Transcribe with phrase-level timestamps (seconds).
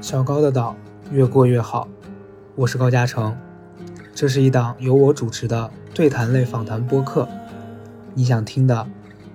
[0.00, 0.74] 小高的岛
[1.12, 1.86] 越过越好，
[2.56, 3.36] 我是高嘉诚，
[4.14, 7.28] 这是一档由我主持的对谈类访谈播客，
[8.14, 8.86] 你想听的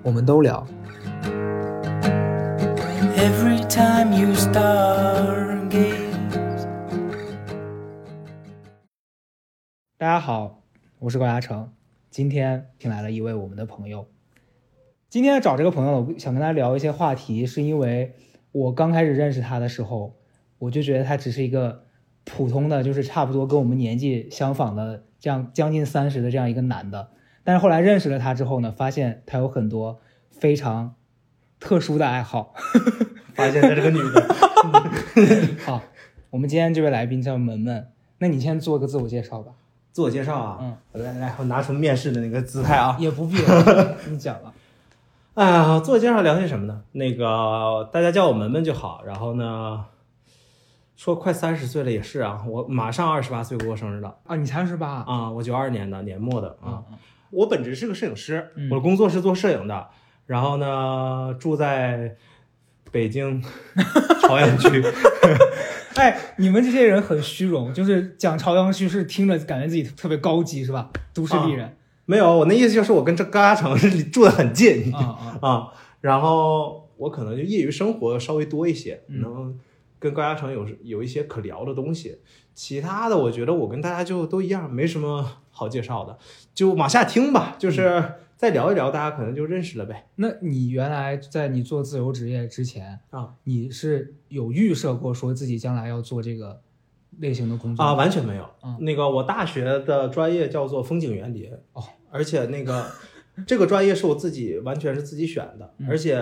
[0.01, 0.65] 我们都聊。
[3.15, 5.93] Every time you stargaze.
[9.97, 10.63] 大家好，
[10.99, 11.69] 我是高嘉诚，
[12.09, 14.12] 今天请来了一位我们的朋友。
[15.13, 18.15] 今天找这个朋友，我想跟他聊一些话题，是因为
[18.51, 20.15] 我刚开始认识他的时候，
[20.57, 21.83] 我就觉得他只是一个
[22.23, 27.11] 普通的，就是差不多跟我们年纪相仿的这样将近三十的这样一个男的。
[27.43, 29.99] 但是后来认识了他之后呢，发现他有很多
[30.31, 30.95] 非常
[31.59, 32.55] 特殊的爱好。
[33.37, 35.55] 发现他是个女的。
[35.63, 35.83] 好，
[36.31, 37.87] 我们今天这位来宾叫门门，
[38.17, 39.51] 那你先做个自我介绍吧。
[39.91, 42.97] 自我介绍啊，嗯，来来，我拿出面试的那个姿态啊。
[42.99, 44.51] 也不必了，你讲吧。
[45.35, 46.83] 哎呀，自我介绍聊些什么呢？
[46.91, 49.03] 那个大家叫我门门就好。
[49.03, 49.85] 然后呢，
[50.95, 56.83] 说快三十岁了也是啊，我马上二十八岁过生日了啊，你才二十八啊，我九二年的年末的啊。
[56.91, 56.97] 嗯
[57.33, 59.87] 我本职是个摄影师，嗯我的工作是做摄影的。
[60.27, 62.15] 然后呢，住在
[62.91, 63.41] 北京
[64.21, 64.83] 朝阳区。
[65.97, 70.91] 哎，你们这些人很虚荣，就是讲朝阳区是听着感觉自己特别高级，是吧？
[71.11, 71.75] 都市丽人
[72.05, 74.93] 没有，我那意思就是我跟这高嘉诚是住的很近。
[74.93, 79.59] 啊 然后我可能就业余生活稍微多一些，嗯能
[79.99, 82.19] 跟高嘉诚有有一些可聊的东西。
[82.53, 86.17] 其他的，我觉得我跟大家就都一样，没什么好介绍的，
[86.53, 90.09] 就往下听吧，就是再聊一聊，大家可能就认识了呗。
[90.15, 96.61] 那你原来在你做自由职业之前啊，你是有预设过说自己将来要做这个
[97.19, 97.83] 类型的工作？
[97.83, 98.49] 啊，吗完全没有。
[98.63, 98.77] 嗯。
[98.81, 101.51] 那个我大学的专业叫做风景园林。
[101.73, 102.85] 哦，而且那个
[103.47, 105.87] 这个专业是我自己完全是自己选的，嗯。
[105.89, 106.21] 而且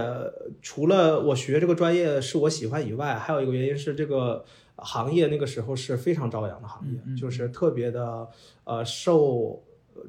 [0.62, 4.44] 除了我学这个专业是我喜欢以外，还有一个原因是这个
[4.76, 7.16] 行业那个时候是非常朝阳的行业，嗯嗯。
[7.16, 8.28] 就是特别的
[8.64, 9.62] 呃受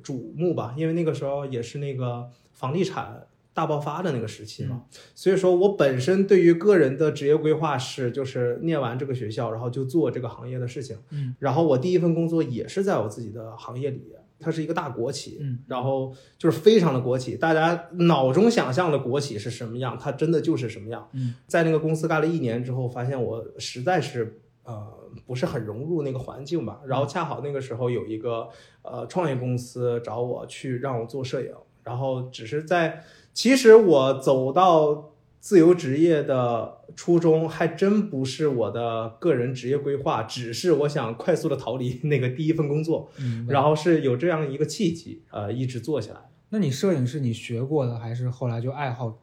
[0.03, 3.27] 瞩目吧，因为那个时候也是那个房地产。
[3.55, 10.97] 大爆发的那个时期嘛，所以说我本身对于个人的职业规划是，就是念完这个学校，然后就做这个行业的事情。
[11.11, 21.07] 嗯，然后我第一份工作也是在我自己的行业里，它是一个大国企，嗯，然后就是非常的国企，大家脑中想象的国企是什么样，它真的就是什么样。
[21.13, 24.91] 嗯，在那个公司干了一年之后，发现我实在是呃
[25.27, 26.81] 不是很融入那个环境吧。
[26.87, 28.49] 然后恰好那个时候有一个
[28.81, 31.53] 呃创业公司找我去让我做摄影，
[31.85, 46.31] 然后只是在其实我走到自由职业的初衷还真不是我的个人职业规划，只是我想快速的逃离 那个第一份工作，嗯，然后是有这样一个契机，呃，一直做下来。
[46.51, 49.19] 那你摄影是你学过的，还是后来就爱好？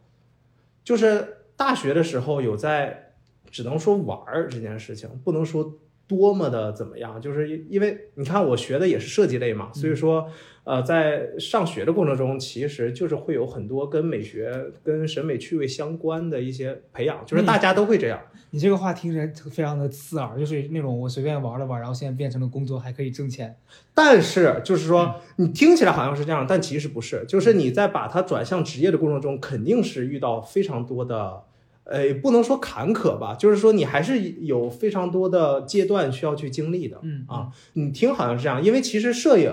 [0.84, 3.14] 就是大学的时候有在，
[3.52, 5.76] 只能说玩儿这件事情，不能说
[6.10, 10.28] 多么的怎么样，就是因因为你看我学的也是设计类嘛，所以说
[10.64, 14.52] 呃，在上学的过程中，其实就是会有很多跟美学、
[14.84, 18.20] 跟审美趣味相关的一些培养，就是大家都会这样。
[18.52, 23.56] 你这个话听起来非常的刺耳，就是那种我随便玩了玩，然后现在变成了工作，还可以挣钱。
[23.94, 27.24] 但是就是说，你听起来好像是这样，但其实不是。
[27.28, 31.44] 就是你在把它转向职业的过程中，肯定是遇到非常多的，
[31.90, 37.00] 呃，不能说坎坷吧，就是说你还是有非常多的阶段需要去经历的。
[37.02, 39.52] 嗯啊，你听好像是这样，因为其实摄影，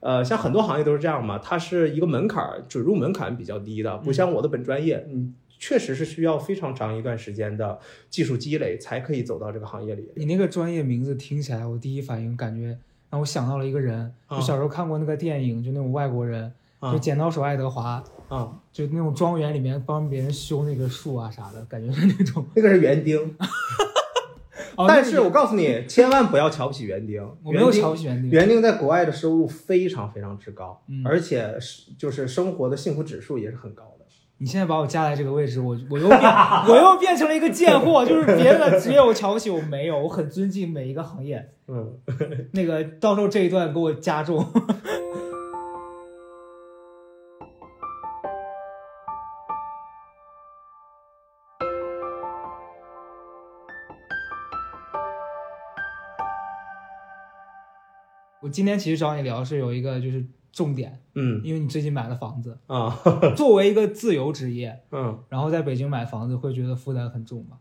[0.00, 10.08] 呃，像很多行业都是这样嘛，它是一个门槛儿，准入门槛比较低的，不像我的本专业，你确实是需要非常长一段时间的技术积累才可以走到这个行业里。
[10.16, 12.78] 你那个专业名字听起来，我第一反应感觉
[13.10, 22.46] 让我想到了一个人，啊就小时候看过那个电影，就那种外国人，啊就剪刀手爱德华，啊，就那种庄园里面帮别人修那个树啊啥的，感觉是那种。
[22.56, 23.18] 那个是园丁。
[24.76, 27.20] 哦、但是我告诉你，千万不要瞧不起园丁。
[27.44, 34.06] 我没有瞧不起园丁，园丁在国外的收入非常非常之高，嗯而且是就是生活的幸福指数也是很高的。
[34.38, 36.20] 你现在把我加在这个位置，我我又变
[36.66, 41.50] 我又变成了一个贱货，就是别的职业我瞧不起，我没有，我很尊敬每一个行业。
[41.68, 41.98] 嗯，
[42.52, 44.46] 那个到时候这一段给我加重。
[58.50, 61.40] 今天其实找你聊是有一个就是重点，嗯。
[61.44, 62.98] 因为你最近买了房子，啊。
[63.36, 65.18] 作为一个自由职业，嗯。
[65.28, 67.58] 然后在北京买房子，会觉得负担很重吗？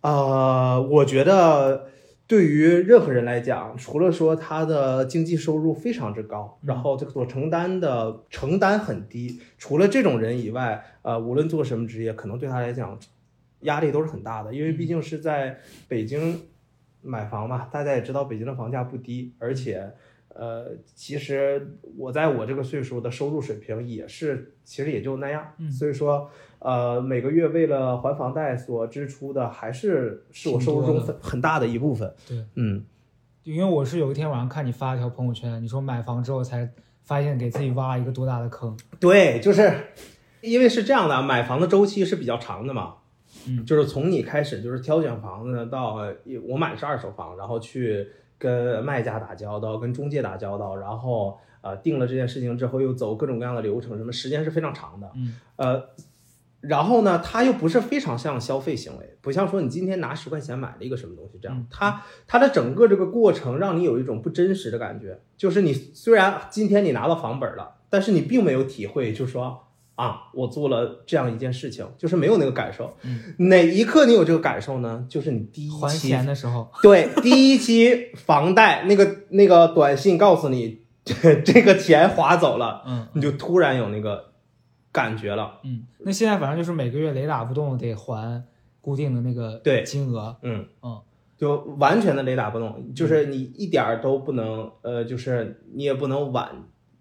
[0.00, 1.88] 呃，我觉得
[2.26, 6.68] 对于任何人来讲，除了说他的经济收入非常之高，嗯。
[6.68, 12.98] 然后这个所承担的承担很低，除了这种人以外，呃，无论做什么职业，可能对他来讲
[13.60, 16.40] 压力都是很大的，因为毕竟是在北京
[17.02, 19.92] 买房嘛，大家也知道北京的房价不低，而且。
[20.32, 26.30] 呃，其实我在我这个岁数的收入水平也是，其实也就那样，嗯所以说，
[26.60, 32.14] 呃，每个月为了还房贷所支出的，还是是我收入中很大的一部分。
[32.28, 32.84] 对，嗯，
[33.42, 36.70] 因为我是有一天晚上看你发了条朋友圈，你说买房之后才
[37.02, 38.78] 发现给自己挖了一个多大的坑。
[39.00, 39.68] 对，就是
[40.42, 42.94] 因为是这样的，买房的周期是比较长的嘛。
[43.46, 45.96] 嗯就是从你开始就是挑选房子到
[46.48, 48.06] 我买的是二手房，然后去
[48.38, 55.10] 跟卖家打交道，跟中介打交道，然后呃定了这件事情之后又走各种各样的流程，什么时间是非常长的。
[55.14, 55.82] 嗯，呃，
[56.60, 69.66] 然后呢，它又不是非常像消费行为，不像说你今天拿十块钱买了一个什么东西这样嗯，它它的整个这个过程让你有一种不真实的感觉，就是你虽然今天你拿到房本了，但是你并没有体会，就是说
[70.00, 72.96] 啊，我做了这样一件事情，就是没有那个感受。
[73.36, 75.04] 哪一刻你有这个感受呢？
[75.10, 80.80] 就是你第一期还钱的时候， 对，第一期房贷那个那个短信告诉你
[81.44, 84.32] 这个钱划走了，嗯你就突然有那个
[84.90, 85.60] 感觉了。
[85.64, 88.42] 嗯，那现在反正就是每个月雷打不动得还
[88.80, 90.36] 固定的那个对金额。
[90.42, 90.98] 嗯嗯，
[91.36, 96.50] 就完全的雷打不动，就是你一点儿都不能，呃，就是你也不能晚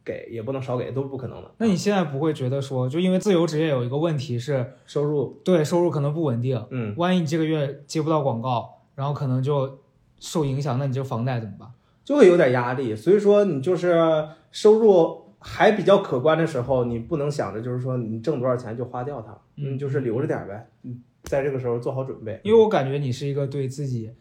[0.09, 1.51] 给，也不能少给，都是不可能的。
[1.59, 9.79] 那你现在不会觉得说，就因为自由职业有一个问题是，收入，对收入可能不稳定，嗯，万一你这个月接不到广告，然后可能就
[10.19, 11.69] 受影响，那你这个房贷怎么办？
[12.03, 12.95] 就会有点压力。
[12.95, 20.67] 所以说，你就是收入还比较可观的时候，你不能想着就是说你挣多少钱就花掉它，嗯就是留着点呗。
[20.83, 22.41] 嗯，在这个时候做好准备。
[22.44, 24.12] 因为我感觉你是一个对自己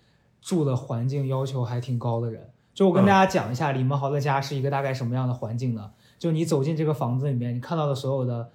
[0.43, 2.51] 住的环境要求还挺高的人。
[2.79, 5.91] 就我跟嗯大家讲一下，李文豪的家是一个大概什么样的环境呢？
[6.17, 8.51] 就你走进这个房子里面，你看到的所有的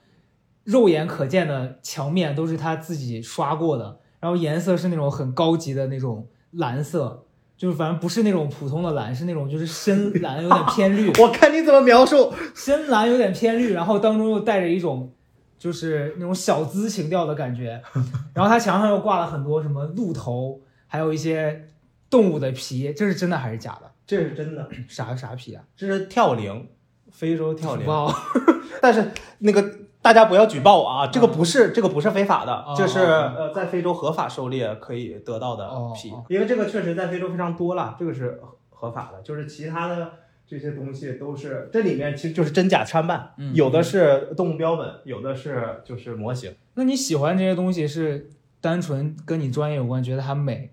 [0.64, 7.25] 肉眼可见的墙面都是他自己刷过的，然后颜色是那种很高级的那种蓝色，
[7.58, 11.12] 就是反正不是那种普通的蓝，是那种就是深蓝，有点偏绿。
[11.22, 12.31] 我看你怎么描述。
[12.56, 15.12] 深蓝有点偏绿，然后当中又带着一种
[15.60, 17.81] 就是那种小资情调的感觉。
[18.34, 21.68] 然后他墙上又挂了很多什么鹿头，还有一些
[22.10, 23.92] 动物的皮，这是真的还是假的？
[24.05, 25.63] 这是真的， 啥啥皮啊？
[25.75, 26.67] 这是跳羚，
[27.11, 27.85] 非洲跳羚。
[27.88, 28.13] 哇，
[28.81, 29.63] 但是那个
[30.01, 40.11] 大家不要举报我啊，这个不是这个不是非法的哦，这是哦呃在非洲合法狩猎可以得到的皮因为这个确实在非洲非常多了，这个是合合法的，就是其他的。
[40.45, 46.53] 这些东西都是，这里面其实就是真假参半，嗯有的是动物标本，有的是就是模型。
[46.75, 48.29] 那你喜欢这些东西是
[48.59, 50.73] 单纯跟你专业有关，觉得它美？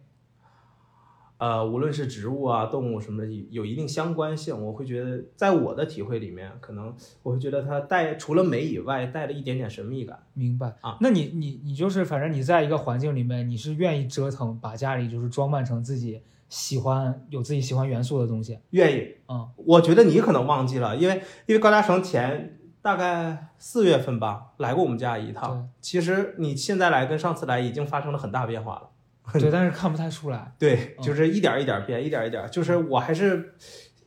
[1.40, 4.54] 呃，无论是植物啊、动物什么的，有有一定相关性。
[4.62, 10.22] 我会觉得，在我的体会里面，可能我会觉得它带除了美以外，带了一点点神秘感。
[10.34, 10.98] 明白啊？
[11.00, 16.20] 那你你你就是反正你在一个环境里面，你是愿意折腾，把家里就是装扮成自己
[16.50, 18.58] 喜欢有自己喜欢元素的东西。
[18.72, 25.70] 愿意，嗯，我觉得你可能忘记了，因为因为高嘉诚前大概四月份吧来过我们家一对趟。
[25.81, 28.90] 其实你现在来跟上次来已经发生了很大变化了。
[29.32, 30.52] 对，但是看不太出来。
[30.58, 33.54] 对，嗯就是一点一点儿变，一点一点，就是我还是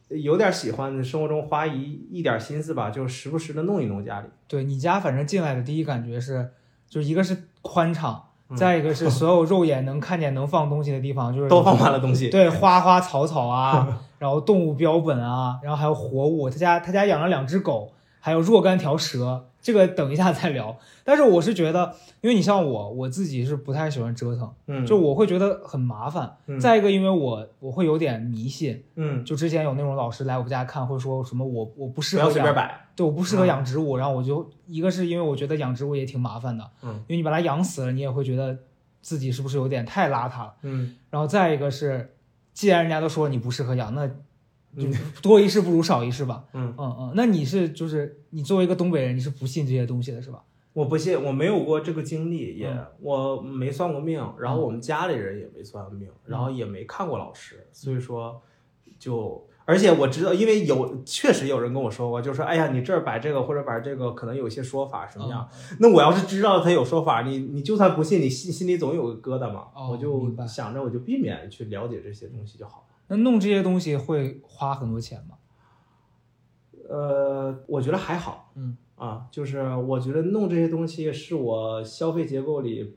[0.09, 4.27] 有点喜欢生活中花一一点心思吧，就时不时的弄一弄家里。
[4.47, 6.51] 对你家，反正进来的第一感觉是，
[6.87, 12.29] 就一个是宽敞，嗯再一个是 所有肉眼能看见能放东西的地方，就是都放满了东西。
[12.29, 16.49] 对花花草草啊， 然后动物标本啊，然后还有活物。
[16.49, 17.92] 他家他家养了两只狗，
[18.23, 19.49] 还有若干条蛇。
[19.61, 20.77] 这个等一下再聊。
[21.05, 26.35] 但是我是觉得，因为你像我，我自己是不太喜欢折腾，嗯，就我会觉得很麻烦。
[26.47, 32.87] 嗯再一个，因为我我会有点迷信，嗯，就之前有那种老师来我家看，会说什么我我不适不要随便摆。
[32.95, 38.57] 对，我不适合嗯养植物，然后我就一个是因为我觉得养植物也挺麻烦的，嗯因为你把它养死了，你也会觉得
[39.01, 40.53] 自己是不是有点太邋遢了。
[40.63, 42.13] 嗯然后再一个是，
[42.53, 44.09] 既然人家都说你不适合养，那
[45.21, 46.43] 多一事不如少一事吧。
[46.53, 50.43] 嗯，嗯嗯，那你是就是你作为一个东北人，你是不信这些东西的是吧？
[50.73, 58.41] 我不信，我没有过这个经历，也、嗯我没算过命，然后嗯我们家里人也没算过命，然后也没看过老师，所以说
[58.97, 59.47] 就。
[59.65, 65.47] 而且我知道，因为有确实有人跟我说过，就说哎呀，你这儿摆这个或者摆这个，可能有些说法什么样。
[65.71, 69.67] 嗯那我要是知道他有说法，你你就算不信，你心心里总有个疙瘩嘛。
[69.73, 72.92] 哦我就想着我就避免去了解这些东西就好了。
[73.07, 75.37] 那弄这些东西会花很多钱吗？
[76.89, 78.77] 呃，我觉得还好，嗯。
[78.95, 82.95] 啊，就是我觉得弄这些东西是我消费结构里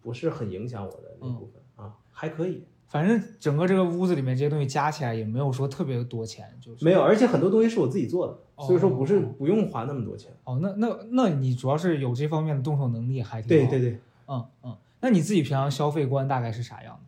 [0.00, 2.64] 不是很影响我的那部分、啊，还可以。
[2.86, 6.82] 反正整个这个屋子里面这些东西加起来也没有说特别多钱，就是。
[6.84, 10.32] 没有，而且很多东西是我自己做的，哦所以说不是不用花那么多钱。
[10.44, 13.70] 哦，那那那你主要是有这方面的动手能力，还挺好。
[13.70, 17.02] 对对，对，嗯嗯，那你自己平常消费观大概是啥样的？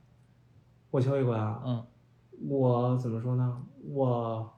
[0.90, 1.86] 我消费观啊，嗯
[2.48, 3.62] 我怎么说呢？
[3.92, 4.52] 我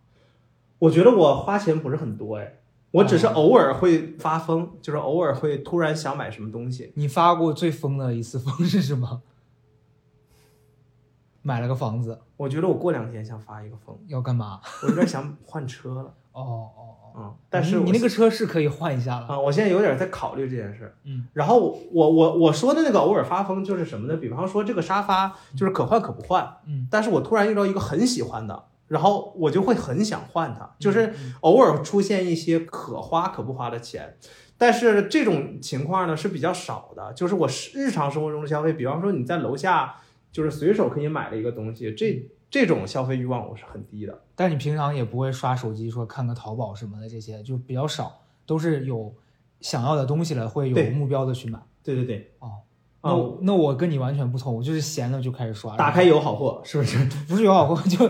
[0.79, 6.93] 我觉得我花钱不是很多哎，我只是哦偶尔会发疯，就是偶尔会突然想买什么东西。
[6.97, 9.23] 你发过最疯的一次疯是什么？
[11.43, 14.61] 买了个房子，我觉得我过两天想发一个疯，要干嘛？
[14.83, 16.43] 我有点想换车了，哦
[16.77, 20.95] 哦哦，嗯，但是你你那个车是可以换一下了，啊，我现在有点在考虑这件事。
[21.05, 24.17] 嗯然后我我我说的那个偶尔发疯就是什么呢？
[24.19, 34.17] 比方说这个沙发就是可换可不换，嗯，但是我突然遇到一个很喜欢的，然后我就会很想换它，嗯就是偶尔出现一些可花可不花的钱。
[34.61, 39.95] 但是这种情况呢是比较少的，就是我日常生活中的消费，比方说你在楼下
[40.33, 44.19] 就是随手可以买的一个东西，这这种消费欲望我是很低的。
[44.35, 49.13] 但你平常也不会刷手机说看个淘宝什么的，这些就比较少，都是有
[49.61, 51.59] 想要的东西了会有目标的去买。
[51.83, 52.53] 对对对，哦，
[53.01, 57.05] 啊那我那我跟你完全不同，我就是闲了就开始刷，打开有好货是不是？
[57.27, 58.07] 不是有好货 就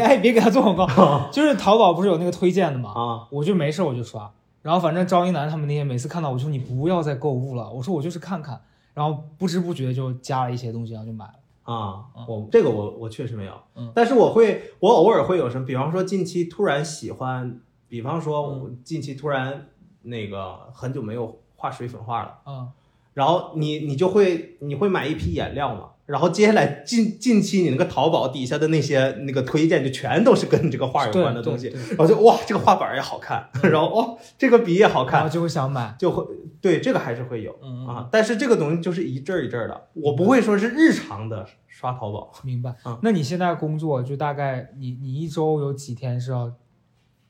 [0.00, 2.92] 哎别给他做广告， 就是淘宝不是有那个推荐的吗？
[2.94, 4.32] 啊，我就没事我就刷，
[4.62, 8.60] 然后反正赵一楠他们那些每次看到我就说你不要再购物了，我说我就是看看，
[8.94, 11.34] 然后不知不觉就加了一些东西，然后就买了。
[11.66, 13.92] 啊，我这个我我确实没有，嗯。
[13.94, 19.68] 但是我会，我偶尔会有什么，比方说近期突然喜欢，比方说我近期突然
[20.02, 22.70] 那个很久没有画水粉画了，嗯，
[23.14, 35.94] 然后你你就会你会买一批颜料嘛，然后接下来近近期你那个淘宝底下的那些那个推荐就全都是跟这个画有关的东西，然后就哇这个画板也好看， 然后哦这个笔也好看，然后就会想买。
[35.98, 36.24] 就会
[36.60, 37.54] 对这个还是会有。
[37.62, 38.08] 嗯。
[38.10, 42.32] 但是这个东西就是一阵儿一阵儿的，我不会说是日常的刷淘宝。
[42.44, 42.74] 明白。
[42.82, 42.98] 啊。
[43.02, 46.52] 那你现在工作就大概你你一周有几天是要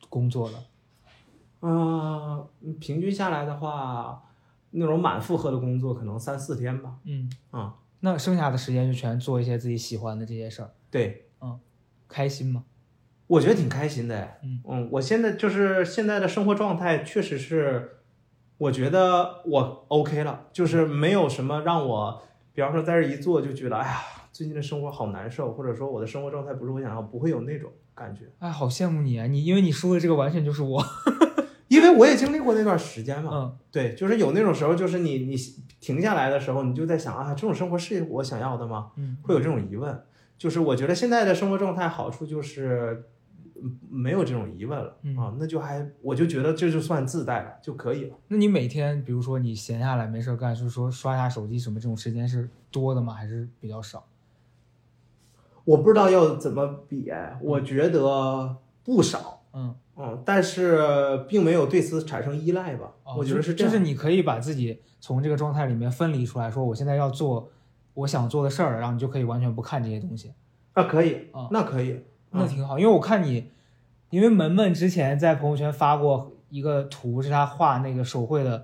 [0.09, 0.56] 工作的？
[1.68, 2.45] 啊、
[2.78, 4.23] 平均下来的话，
[4.71, 6.95] 那种满负荷的工作可能三四天吧。
[7.04, 7.30] 嗯。
[7.50, 7.75] 啊、
[8.06, 11.58] 那剩下的时间就全做一些自己喜欢的这些事儿，对，嗯
[12.06, 12.62] 开心吗？
[13.26, 14.38] 我觉得挺开心的。
[14.64, 17.96] 嗯我现在就是现在的生活状态，确实是，
[18.58, 22.22] 我觉得我 OK 了，就是没有什么让我，
[22.52, 23.98] 比方说在这一坐就觉得，哎呀，
[24.30, 29.26] 最近的生活好难受，或者说我的生活状态不是我想要，不会有那种感觉，哎，好羡慕你啊！
[29.26, 30.84] 你因为你说的这个完全就是我。
[31.76, 33.30] 因为我也经历过那段时间嘛。
[33.33, 35.37] 嗯对，就是有那种时候，就是你你
[35.80, 38.90] 停下来的时候，你就在想啊，这种生活是我想要的吗？
[38.97, 40.02] 嗯，会有这种疑问。
[40.38, 43.04] 就是我觉得现在的生活状态好处就是，
[43.62, 48.16] 嗯没有这种疑问了、嗯啊，那就还我就觉得这就算自带了就可以了。
[48.28, 53.14] 那你每天比如说你闲下来没事儿干，就是说刷下手机什么这种时间是多的吗？
[53.14, 54.04] 还是比较少？
[55.64, 62.92] 我不知道要怎么比，哎我觉得不少，嗯，嗯，但是并没有对此产生依赖吧。
[63.04, 63.72] 哦我觉得是这样。
[63.72, 67.50] 就是你可以把自己从这个状态里面分离出来，说我现在要做
[67.94, 70.32] 我想做的事儿，然后你就可以完全不看这些东西，
[70.74, 71.92] 啊，可以，啊那可以，
[72.32, 72.78] 嗯那挺好。
[72.78, 73.50] 因为我看你，
[74.10, 78.58] 因为门门之前在朋友圈发过一个图，是他画那个手绘的《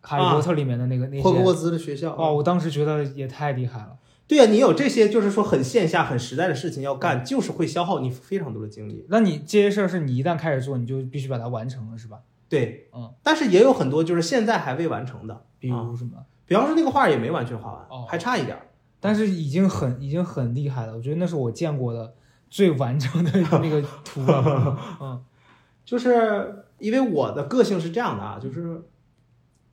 [0.00, 1.22] 哈利波特》里面的那个、那些。
[1.22, 3.96] 霍格沃兹的学校哦，我当时觉得也太厉害了。
[4.28, 9.06] 对呀、你有这些就是说很线下、很实在的事情要干，就是会消耗你非常多的精力。
[9.08, 12.20] 那你这些事儿是你一旦开始做，你就必须把它完成了，是吧？
[12.48, 16.12] 对，嗯，但是也有很多就是现在还未完成的，比啊如什么？
[16.46, 18.68] 比方说那个画也没完全画完，哦还差一点儿。
[19.00, 22.14] 但是已经很已经很厉害了，我觉得那是我见过的
[22.50, 23.30] 最完整的
[23.62, 24.78] 那个图了。
[25.00, 25.24] 嗯
[25.84, 28.82] 就是因为我的个性是这样的啊，就是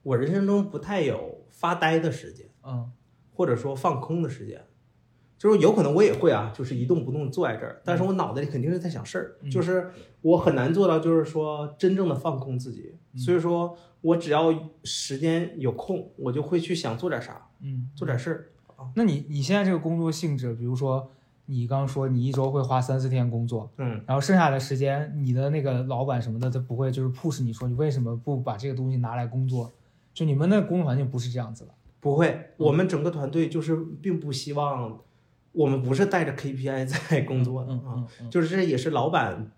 [0.04, 2.90] 我人生中不太有发呆的时间，嗯
[3.36, 4.62] 或者说放空的时间。
[5.38, 12.96] 就是有可能我也会啊，就是一动不动坐在这儿，但是我脑袋里肯定是在想事儿，嗯就是我很难做到，就是说真正的放空自己。
[13.14, 18.48] 嗯所以说我只要时间有空，我就会去想做点啥，嗯，做点事儿。
[18.96, 21.12] 那你你现在这个工作性质，比如说
[21.46, 29.72] 你刚刚说你一周会花三四天工作，嗯，然后剩下的时间，你的那个老板什么的，他不会就是 push 你说你为什么不把这个东西拿来工作？
[30.14, 31.72] 就你们那工作环境不是这样子的。
[32.06, 35.00] 不会，我们整个团队就是并不希望，
[35.52, 38.08] 我们不是带着 KPI 在工作的嗯啊。
[38.30, 39.52] 就是这也是老板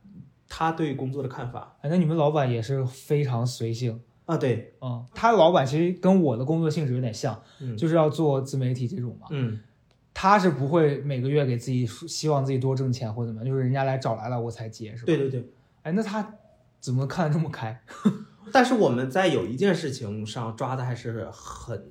[0.48, 4.02] 他对工作的看法哎，那你们老板也是非常随性。
[4.26, 4.38] 啊。
[4.38, 9.28] 对，嗯，他老板其实跟我的工作性质有点像，嗯就是要做自媒体这种嘛。
[9.32, 9.60] 嗯，
[10.14, 15.08] 他是不会每个月给自己希望自己多挣钱或者怎么样，就是人家来找来了我才接，是吧？
[15.08, 15.18] 对。
[15.18, 15.50] 对对。
[15.84, 16.34] 哎，那他
[16.80, 17.82] 怎么看得这么开？
[18.54, 21.86] 但是我们在有一件事情上抓的还是很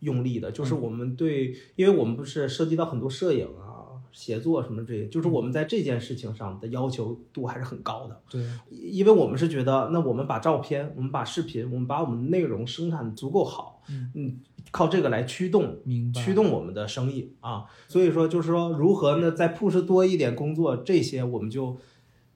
[0.00, 8.20] 用力的，就是嗯我们对，因为我们不是涉及到很多摄影啊，协作什么这些，就是我们在这件事情上的要求度还是很高的。
[8.30, 13.82] 对，因为我们是觉得，那我们把照片、我们把视频、我们把我们内容生产足够好，
[14.14, 14.40] 嗯
[14.70, 15.76] 靠这个来驱动。
[16.14, 17.64] 驱动我们的生意啊。
[17.88, 21.76] 所以说，就是说如何呢，再 push 多一点工作，这些我们就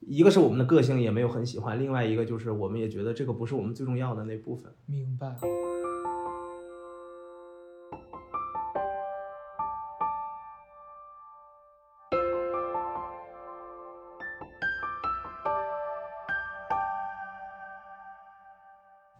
[0.01, 4.71] 一个是我们的个性也没有很喜欢，另外一个就是我们也觉得这个不是我们最重要的那部分。
[4.85, 5.35] 明白。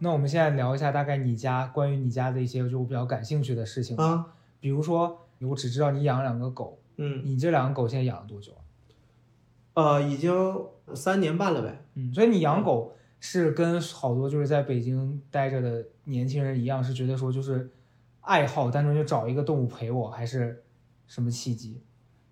[0.05, 4.27] 那我们现在聊一下大概你家关于你家的一些就我比较感兴趣的事情，啊，
[4.59, 8.61] 比如说我只知道你养了两个狗，嗯，你这两个狗现在养了多久啊？
[9.73, 10.31] 呃，已经
[10.93, 11.83] 三年半了呗。
[11.95, 17.71] 嗯，所以你养狗是跟好多就是在北京待着的年轻人一样，是觉得说就是
[18.21, 20.63] 爱好，单纯就找一个动物陪我，还是
[21.07, 21.81] 什么契机？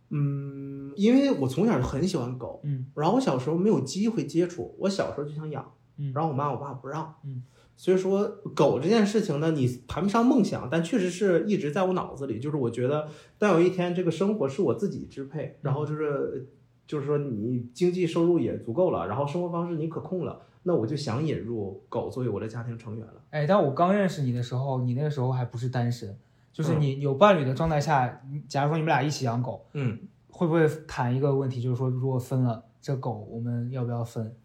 [0.09, 7.41] 嗯，因为我从小就很喜欢狗，嗯然后我小时候没有机会接触，我小时候就想养，嗯然后我妈我爸不让，嗯，
[7.75, 16.47] 所以说狗这件事情呢，你谈不上梦想，但确实是一直在我脑子里，就是我觉得，但有一天这个生活是我自己支配，然后就是
[16.87, 23.21] 就是说你经济收入也足够了，然后生活方式你可控了，那我就想引入狗作为我的家庭成员了。
[23.31, 26.15] 哎，但我刚认识你的时候，你那个时候还不是单身，
[26.53, 29.99] 就是嗯你有伴侣的状态下，你假如说你们俩一起养狗，嗯，
[30.29, 34.35] 会不会谈一个问题，就是说如果分了这狗，我们要不要分？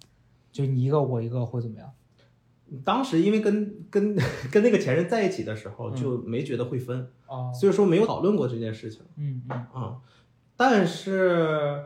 [0.50, 1.88] 就你一个我一个，或怎么样？
[2.84, 4.16] 当时因为跟跟
[4.52, 5.96] 跟那个前任在一起的时候，嗯。
[5.96, 9.02] 就没觉得会分，哦，所以说没有讨论过这件事情。
[9.16, 9.56] 嗯嗯。
[9.72, 9.96] 啊、
[10.56, 11.84] 但是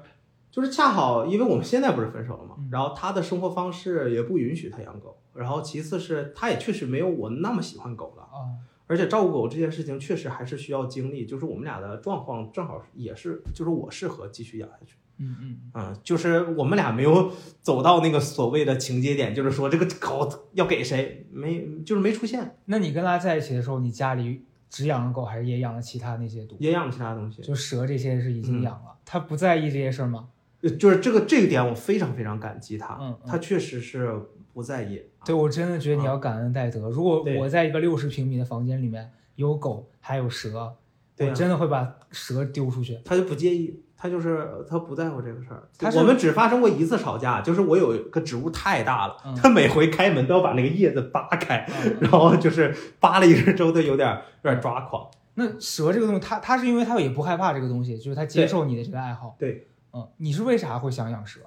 [0.51, 2.69] 就是恰好，因为我们现在不是分手了嘛，嗯。
[2.71, 8.53] 然后他的生活方式也不允许他养狗，然后其次是他也确实没有我那么喜欢狗了，啊，
[8.87, 14.97] 而且照顾狗这件事情确实还是需要精力，就是我们俩的状况正好也是，就是我适合继续养下去。
[15.19, 26.65] 嗯嗯啊，就是我们俩没有走到那个所谓的情节点，就是说这个狗要给谁，没就是没出现，那你跟他在一起的时候，你家里只养了狗，还是也养了其他那些东西？
[26.65, 27.43] 也养了其他东西。
[27.43, 30.29] 就蛇这些是已经嗯养了，他不在意这些事儿吗？
[30.63, 34.17] 呃就是这个这个点，我非常非常感激他，嗯嗯他确实是
[34.53, 35.03] 不在意。
[35.25, 36.89] 对我真的觉得你要感恩戴德。
[36.89, 40.75] 如果我在一个六十平米的房间里面有狗还有蛇，
[41.17, 42.99] 对啊我真的会把蛇丢出去。
[43.05, 45.63] 他就不介意，他就是他不在乎这个事儿。
[45.79, 54.11] 他我们只发生过一次吵架，就是我有一个植物太大了，嗯他每回开门都要把那个叶子扒开，嗯然后就是扒了一阵之后，他有点
[54.43, 55.09] 有点抓狂。
[55.35, 59.37] 那蛇这个东西，他他是因为他也不害怕这个东西，就是他接受你的这个爱好。
[59.39, 61.39] 对，嗯，你是为啥会想养蛇？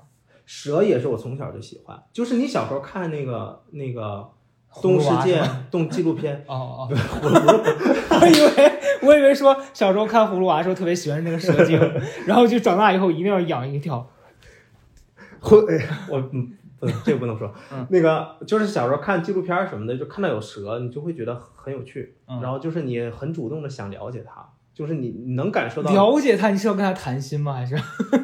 [0.46, 4.35] 蛇也是我从小就喜欢，就是你小时候看那个那个《葫
[4.82, 11.80] 动物世界动纪录片，哦哦， 我以为我以为说小时候看葫芦娃的时候特别喜欢那个蛇精，
[12.26, 14.08] 然后就长大以后一定要养一条。
[15.40, 15.60] 会，
[16.10, 17.54] 我嗯，不能，这个不能说。
[17.72, 27.54] 嗯那个就是小时候看纪录片什么的，就看到有蛇，你就会觉得很有趣，嗯然后就是你很主动的想了解它，就是你你能感受到，了解它，你是要跟它谈心吗？
[27.54, 27.76] 还是？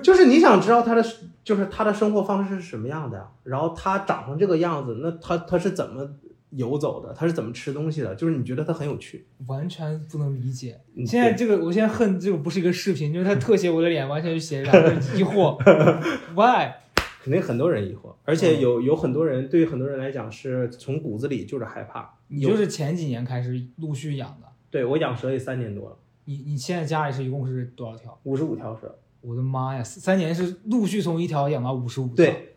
[0.02, 1.06] 就是你想知道它的，
[1.44, 3.30] 就是它的生活方式是什么样的？
[3.44, 6.08] 然后它长成这个样子，那它它是怎么
[6.52, 7.14] 游走的？
[7.14, 8.14] 它是怎么吃东西的？
[8.16, 9.26] 就是你觉得它很有趣。
[9.48, 10.80] 完全不能理解。
[10.96, 15.58] 嗯现在这个，我现在恨这个不是一个视频，就是他特写我的脸，完全就写两个疑惑，
[16.36, 16.72] why？
[17.24, 22.18] 肯定很多人疑惑，而且有有很多人对于很多人来讲是从骨子里就是害怕。
[22.30, 28.20] 你就是前几年开始陆续养的，对我养蛇也三年多了，你你现在家里是一共是多少条？
[28.24, 28.98] 五十五条蛇。
[29.22, 32.16] 我的妈呀，三年是陆续从一条养到五十五条。
[32.16, 32.56] 对，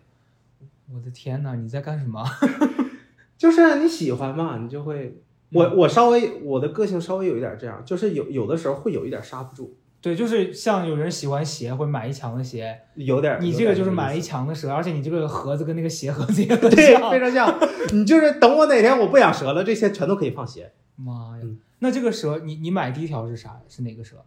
[0.91, 2.25] 我的天哪，你在干什么？
[3.37, 5.21] 就是你喜欢嘛，你就会。
[5.53, 13.39] 我我稍微我的个性稍微有一点这样，就是有有的时候会有一点刹不住，对，就是像有人喜欢鞋，会买一墙的鞋，有点。
[13.41, 17.21] 你这个就是买了一墙的蛇，而且你这个盒子跟那个鞋盒子也很对，像非。
[17.21, 17.57] 常像。
[17.93, 23.61] 你就是等我哪天我不养蛇了，这些全都可以放鞋妈呀嗯，那这个蛇，你你买第一条是啥？
[23.69, 24.25] 是哪个蛇？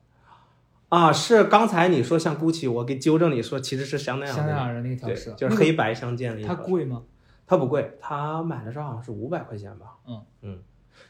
[0.88, 1.12] 啊。
[1.12, 6.56] 是刚才你说像 GUCCI，我给纠正你说其实是香奈儿香奈儿的那条，蛇，就是黑白相间的一它。
[6.56, 7.04] 贵吗？
[7.48, 9.98] 它不贵，它买的时候好像是五百块钱吧。
[10.06, 10.60] 嗯嗯，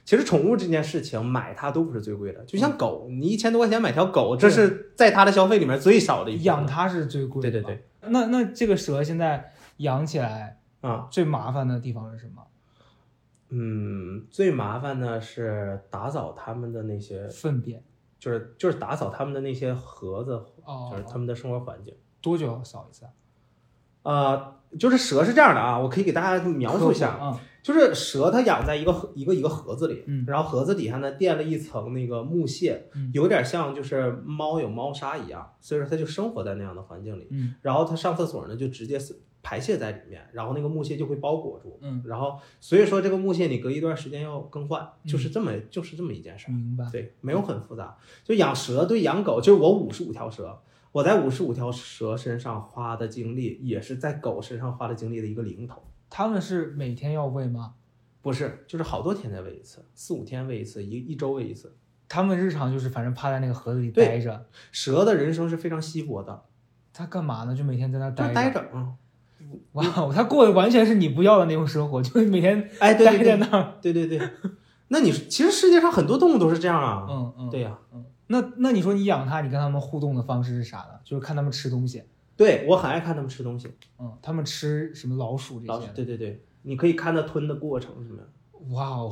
[0.05, 7.51] 其实宠物这件事情买它都不是最贵的，就嗯像狗，你一千多块钱买条狗，这是在它的消费里面最少的一养它是最贵的。
[7.51, 7.83] 对对对。
[8.09, 11.07] 那那这个蛇现在养起来啊。
[11.11, 12.47] 最麻烦的地方是什么？
[13.49, 17.83] 嗯，最麻烦的是打扫它们的那些，粪便。
[18.19, 20.31] 就是就是打扫它们的那些盒子，
[20.65, 21.95] 哦就是它们的生活环境。
[22.19, 23.11] 多久要扫一次啊？
[24.07, 37.27] 呃，就是蛇是这样的啊，我可以给大家描述一下，啊，就是蛇它养在一个一个一个盒子里，嗯然后盒子底下呢垫了一层那个木屑，嗯有点像就是猫有猫砂一样，所以说它就生活在那样的环境里。
[37.31, 46.51] 嗯然后它上厕所呢就直接是排泄在里面，然后那个木屑就会包裹住，嗯，然后所以说这个木屑你隔一段时间要更换，就是这么就是这么一件事儿。
[46.51, 46.85] 明白。
[46.91, 47.97] 对，没有很复杂。
[48.25, 50.61] 就养蛇对养狗，就是我五十五条蛇，
[50.97, 55.79] 我在五十五条蛇身上花的精力，也是在狗身上花的精力的一个零头。
[56.09, 57.75] 他们是每天要喂吗？
[58.19, 61.75] 不是，就是好多天才喂一次，四五天喂一次，一一周喂一次。
[62.09, 66.45] 他们日常就是反正趴在那个盒子里对待着，蛇的人生是非常稀薄的，
[66.91, 67.55] 它干嘛呢？
[67.55, 68.59] 就每天在那就是待着。
[68.59, 68.97] 待着，嗯，
[69.73, 73.73] 哇，哦他过的完全是你不要的那种生活，就是每天哎，对待在那儿。
[73.79, 74.19] 对对对。
[74.87, 77.77] 那你其实世界上很多动物都是这样啊，嗯嗯，对呀、
[78.27, 80.99] 那那你说你养它，你跟它们互动的方式是啥呢？
[81.03, 82.03] 就是看它们吃东西。
[82.35, 85.87] 对我很爱看它们吃东西，嗯，它们吃什么老鼠这老些？
[85.95, 88.27] 对对对，你可以看它吞的过程什么的。
[88.75, 89.11] 哇哦，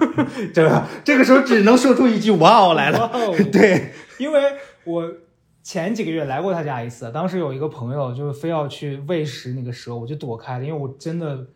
[0.54, 2.98] 这个这个时候只能说出一句“哇哦”来了。
[2.98, 4.40] 哇哦，对，因为
[4.84, 5.12] 我
[5.62, 11.46] 前几个月来过他家一次，当时有一个朋友就是非要去喂食那个蛇，我就躲开了，因为我真的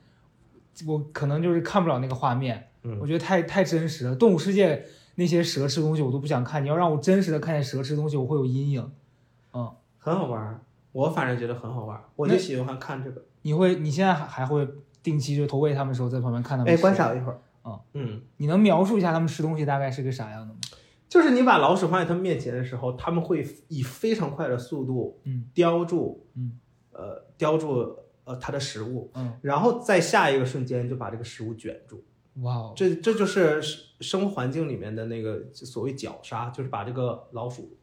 [0.87, 4.14] 我可能就是看不了那个画面，嗯我觉得太太真实了。
[4.14, 4.85] 动物世界
[5.16, 8.92] 那些蛇吃东西我都不想看，你要让我真实的看见蛇吃东西，我会有阴影。
[9.52, 10.61] 嗯，很好玩儿，
[10.92, 13.24] 我反正觉得很好玩儿，我就喜欢看这个。
[13.42, 14.66] 你会你现在还还会
[15.02, 17.40] 定期就投喂它们的时候在旁边看它们哎，观察一会儿。
[17.64, 20.61] 嗯嗯，你能描述一下它们吃东西大概是个啥样的吗？
[21.09, 26.59] 就是你把老鼠放在它们面前的时候，它们会以非常快的速度嗯叼住，嗯
[26.92, 32.05] 呃，叼住呃它的食物，嗯，然后在下一个瞬间就把这个食物卷住。
[32.42, 37.79] 哇哦，这这就是生生活环境里面的那个所谓绞杀，就是把这个老鼠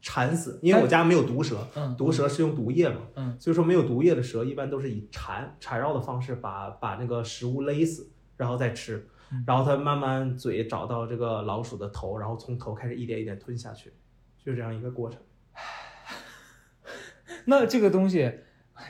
[0.00, 0.58] 缠死。
[0.62, 13.92] 因为我家没有毒蛇，嗯毒蛇是用毒液嘛，嗯，所以说没有毒液的蛇一般都是以缠缠绕的方式把把那个食物勒死，然后再吃嗯，然后它慢慢嘴找到这个老鼠的头，然后从头开始一点一点吞下去，
[14.38, 15.20] 就这样一个过程。
[17.46, 18.30] 那这个东西，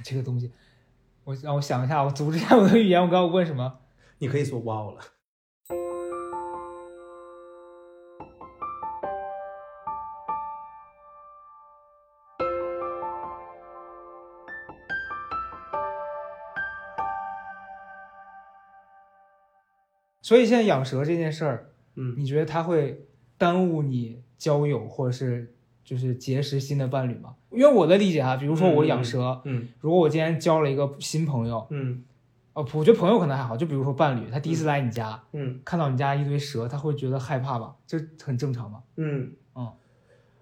[0.04, 0.52] 这个东西，
[1.24, 3.78] 我让我想一下，我组织一下我的语言，我刚刚问什么？
[4.24, 5.04] 你可以说哇哦了，
[20.22, 23.04] 所以现在养蛇这件事儿，嗯，你觉得它会
[23.36, 27.34] 耽误你交友，或者是就是结识新的伴侣吗？
[27.50, 29.68] 因为我的理解哈，比如说我养蛇，嗯。
[29.80, 32.02] 如果我今天交了一个新朋友，嗯
[32.54, 37.74] 哦，我觉得朋友可能还好，就比如说伴侣，他第一次来你家，嗯看到你家一堆蛇，他会觉得害怕吧？
[37.86, 38.82] 这很正常嘛。
[38.96, 39.72] 嗯嗯，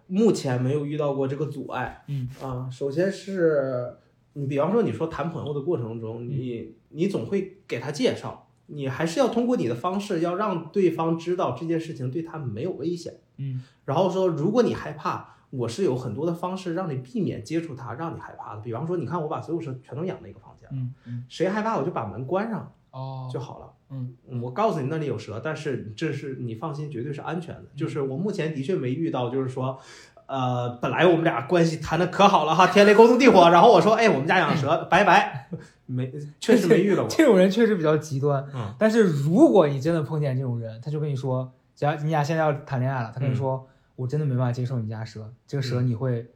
[0.06, 2.04] 目前没有遇到过这个阻碍。
[2.08, 3.96] 嗯啊，首先是
[4.34, 13.20] 你比方说你说谈朋友的过程中，你你总会给他介绍，你还是要通过你的方式，要让对方知道这件事情对他没有危险。
[13.38, 18.60] 嗯然后说，如果你害怕，我是有很多的方式让你避免接触它，让你害怕的。
[18.62, 23.66] 比方说，你看我把所有蛇全都养在一个房间，嗯嗯，谁害怕我就把门关上哦，就好了。
[23.90, 27.64] 嗯嗯我告诉你那里有蛇，但是这是你放心，绝对是安全的。
[27.76, 29.78] 就是我目前的确没遇到，就是说，
[30.24, 35.50] 呃，本来我们俩关系谈的可好了哈，天雷勾动地火，然后我说，哎，我们家养蛇，拜拜，
[35.84, 36.10] 没，
[36.40, 37.08] 确实没遇到过。
[37.14, 38.42] 这种人确实比较极端。
[38.54, 46.30] 嗯但是如果你真的碰见这种人，他就跟你说，只要你俩现在要谈恋爱了，他跟你说，我真的没办法接受你家蛇，这个蛇你会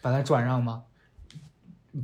[0.00, 0.84] 把它转让吗？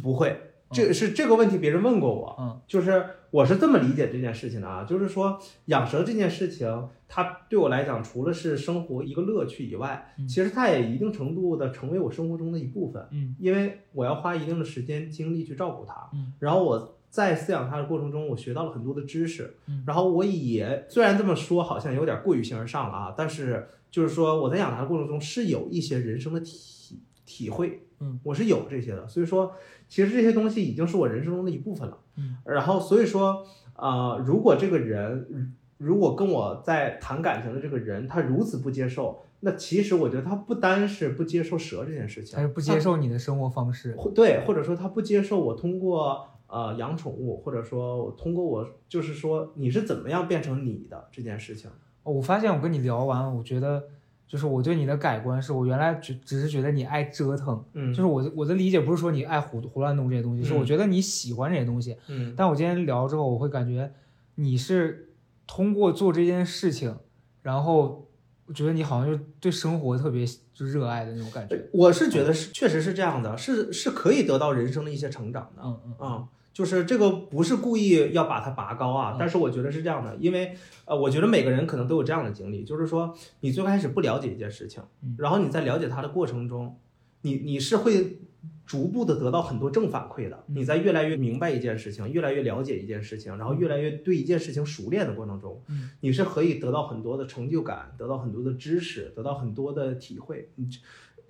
[0.02, 0.38] 不会，
[0.70, 2.61] 这是这个问题，别人问过我，嗯。
[2.66, 13.35] 就是我是这么理解这件事情的啊，就是说养蛇这件事情，它对我来讲，除了是生活一个乐趣以外，嗯其实它也一定程度的成为我生活中的一部分，嗯。
[13.38, 16.35] 因为我要花一定的时间精力去照顾它，嗯。
[16.38, 19.83] 然后我在饲养它的过程中，我学到了很多的知识，嗯。
[19.87, 29.53] 然后我也虽然这么说好像有点过于形而上了啊，但是就是说我在养它的过程中是有一些人生的体体会，嗯，我是有这些的，所以说
[29.88, 31.98] 其实这些东西已经是我人生中的一部分了。
[32.16, 33.46] 嗯，然后所以说，
[33.77, 43.94] 呃，如果这个人如果跟我在谈感情的这个人他如此不接受，那其实我觉得他不单是不接受蛇这件事情，他是不接受你的生活方式。
[43.96, 51.70] 或对，或者说他不接受我通过呃养宠物，或者说我通过我就是说你是怎么样变成你的这件事情。
[52.08, 53.84] 哦我发现我跟你聊完，我觉得
[54.26, 61.96] 就是我对你的改观是我原来只只是觉得你爱折腾，嗯就是我的我的理解不是说你爱胡胡乱弄这些东西，是我嗯觉得你喜欢这些东西。
[62.08, 63.92] 嗯但我今天聊之后，我会感觉
[64.36, 65.10] 你是
[65.46, 66.96] 通过做这件事情，
[67.42, 68.06] 然后
[68.46, 71.58] 我觉得你好像就对生活特别就热爱的那种感觉。
[71.72, 75.62] 我是觉得是确实是这样的，是是可以得到人生的一些成长的。
[75.64, 86.76] 嗯嗯啊、就是这个不是故意要把它拔高啊嗯，但是我觉得是这样的，因为呃，我觉得每个人可能都有这样的经历，就是说你最开始不了解一件事情嗯，然后你在了解它的过程中，
[87.20, 88.18] 你你是会
[88.66, 90.56] 逐步的得到很多正反馈的，嗯。
[90.56, 100.50] 你在越来越明白一件事情，越来越了解一件事情，然后越来越对一件事情熟练的过程中嗯，你是可以得到很多的成就感，得到很多的知识，得到很多的体会。
[100.56, 100.68] 你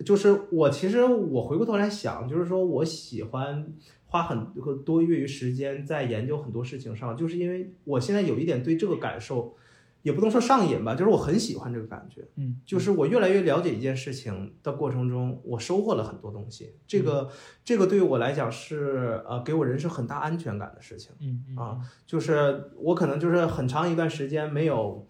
[0.03, 3.67] 就是我其实我回过头来想，就是说我喜欢
[4.11, 4.47] 花很
[4.83, 9.55] 多业余时间在研究很多事情上，就是因为我现在有一点对这个感受，
[10.01, 12.27] 也不能说上瘾吧，就是我很喜欢这个感觉。
[12.35, 16.73] 嗯，就是我越来越了解一件事情的过程中，我收获了很多东西。
[16.87, 17.29] 这个
[17.63, 21.11] 这个对于我来讲是呃给我人生很大安全感的事情。
[21.19, 25.07] 嗯嗯啊就是我可能就是很长一段时间没有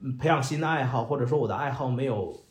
[0.00, 2.44] 嗯培养新的爱好，或者说我的爱好没有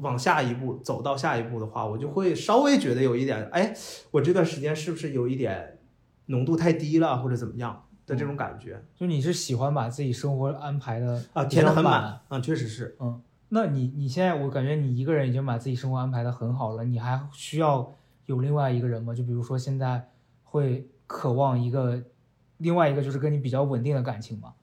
[0.00, 3.74] 往下一步走到下一步的话，我就会稍微觉得有一点，哎，
[4.10, 5.78] 我这段时间是不是有一点
[6.26, 12.02] 浓度太低了，或者怎么样的这种感觉就你是喜欢把自己生活安排的啊，填的很满。
[12.02, 12.96] 满啊，确实是。
[13.00, 17.94] 嗯，那你你现在我感觉你一个人已经把自己生活安排的很好了，你还需要
[18.26, 19.14] 有另外一个人吗？
[19.14, 20.08] 就比如说现在
[20.44, 22.02] 会渴望一个
[22.58, 24.54] 另外一个就是跟你比较稳定的感情吗？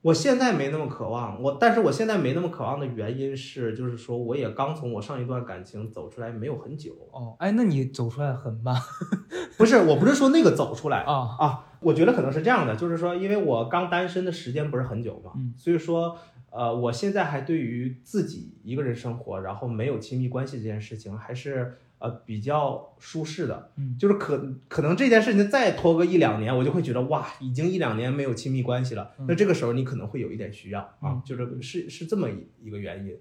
[0.00, 8.74] 我现在没那么渴望，我但是我现在没那么渴望的原因是，就是说我也刚从我上一段感情走出来没有很久，哦，哎，那你走出来很慢
[9.58, 11.36] 不是，我不是说那个走出来，啊。
[11.40, 16.16] 啊，我觉得可能是这样的，就是说，因为我刚单身的时间不是很久嘛，嗯所以说，
[16.50, 23.70] 呃，我现在还对于自己一个人生活，然后没有亲密关系这件事情，还是呃比较舒适的。
[23.76, 33.16] 嗯就是可可能这件事情再拖个一两年，我就会觉得哇，已经一两年没有亲密关系了，嗯那这个时候你可能会有一点需要啊嗯，就是是是这么一一个原因。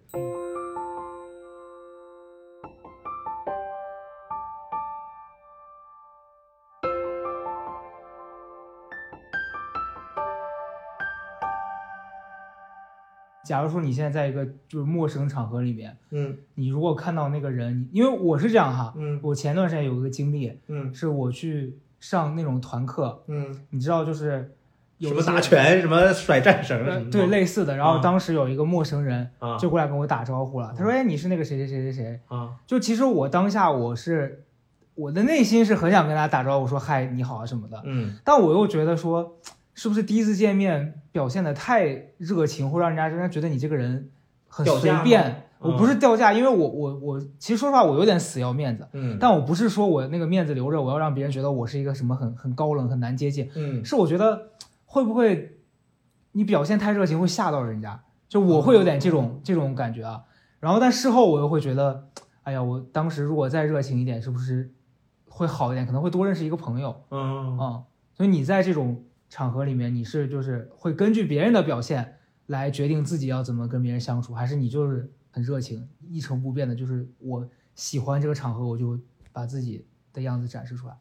[13.47, 16.37] 假如说你现在在一个就是陌生场合里面，嗯。
[16.55, 19.17] 你如果看到那个人，你因为我是这样哈，嗯。
[19.23, 20.93] 我前段时间有一个经历，嗯。
[20.93, 24.51] 是我去上那种团课，嗯，你知道就是
[24.97, 27.77] 有什么打拳，什么甩战绳，对类似的。
[27.77, 29.57] 然后啊当时有一个陌生人啊。
[29.57, 32.19] 就过来跟我打招呼了，他说：“哎，你是那个谁谁谁谁谁。
[32.27, 34.43] 啊”就其实我当下我是
[34.95, 38.15] 我的内心是很想跟他打招呼说嗨你好啊什么的，嗯。
[38.23, 39.37] 但我又觉得说
[39.77, 41.85] 是不是第一次见面表现的太
[42.17, 44.09] 热情，会让人家人家觉得你这个人
[44.47, 45.43] 很随便。
[45.59, 54.49] 我不嗯是掉价，因为我我我其实说实话，我有点死要面子，嗯，但我不是说我那个面子留着，我要让别人觉得我是一个什么很很高冷、很难接近，嗯是我觉得
[54.85, 55.59] 会不会
[56.31, 60.23] 你表现太热情会吓到人家，就我会有点这种、这种感觉啊。
[60.59, 62.07] 然后但事后我又会觉得，
[62.43, 64.71] 哎呀，我当时如果再热情一点，是不是
[65.27, 65.85] 会好一点？
[65.85, 67.83] 可能会多认识一个朋友嗯啊、
[68.15, 78.99] 所以你在这种场合里面，你是就是会根据别人的表现来决定自己要怎么跟别人相处，还是你就是很热情、一成不变的，就是我喜欢这个场合，我就
[79.31, 80.97] 把自己的样子展示出来。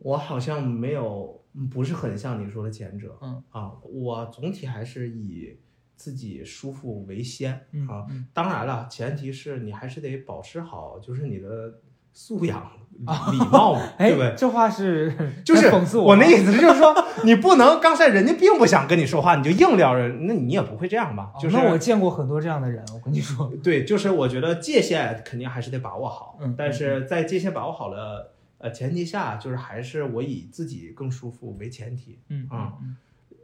[0.00, 5.58] 我好像没有，不是很像你说的前者，嗯啊，我总体还是以
[5.94, 8.06] 自己舒服为先嗯啊。
[8.08, 11.80] 嗯当然了，前提是你还是得保持好，就是你的
[12.14, 14.34] 素养、礼貌嘛，哎对不对？
[14.36, 15.12] 这话是
[15.44, 21.32] 就是讽刺我那意思就是说， 你不能刚才人家并不想跟你说话，你就硬撩人，那你也不会这样吧？
[21.34, 32.18] 哦就是那我见过很多这样的人，我跟你说，对，就是我觉得界限肯定还是得把握好，嗯但是在界限把握好了呃前提下，就是还是我以自己更舒服为前提。
[32.28, 32.96] 嗯啊嗯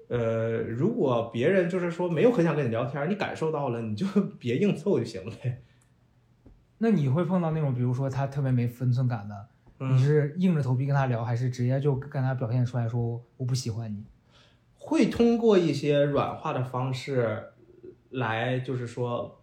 [0.08, 4.04] 呃，如果别人就是说没有很想跟你聊天，你感受到了，你就
[4.40, 5.62] 别硬凑就行了呗。
[6.82, 9.46] 那你会碰到那种，比如说他特别没分寸感的，
[9.80, 14.02] 嗯你是硬着头皮跟他聊，还是直接就跟他表现出来说我不喜欢你？
[14.78, 17.50] 会通过一些软化的方式
[18.08, 19.40] 来，就是说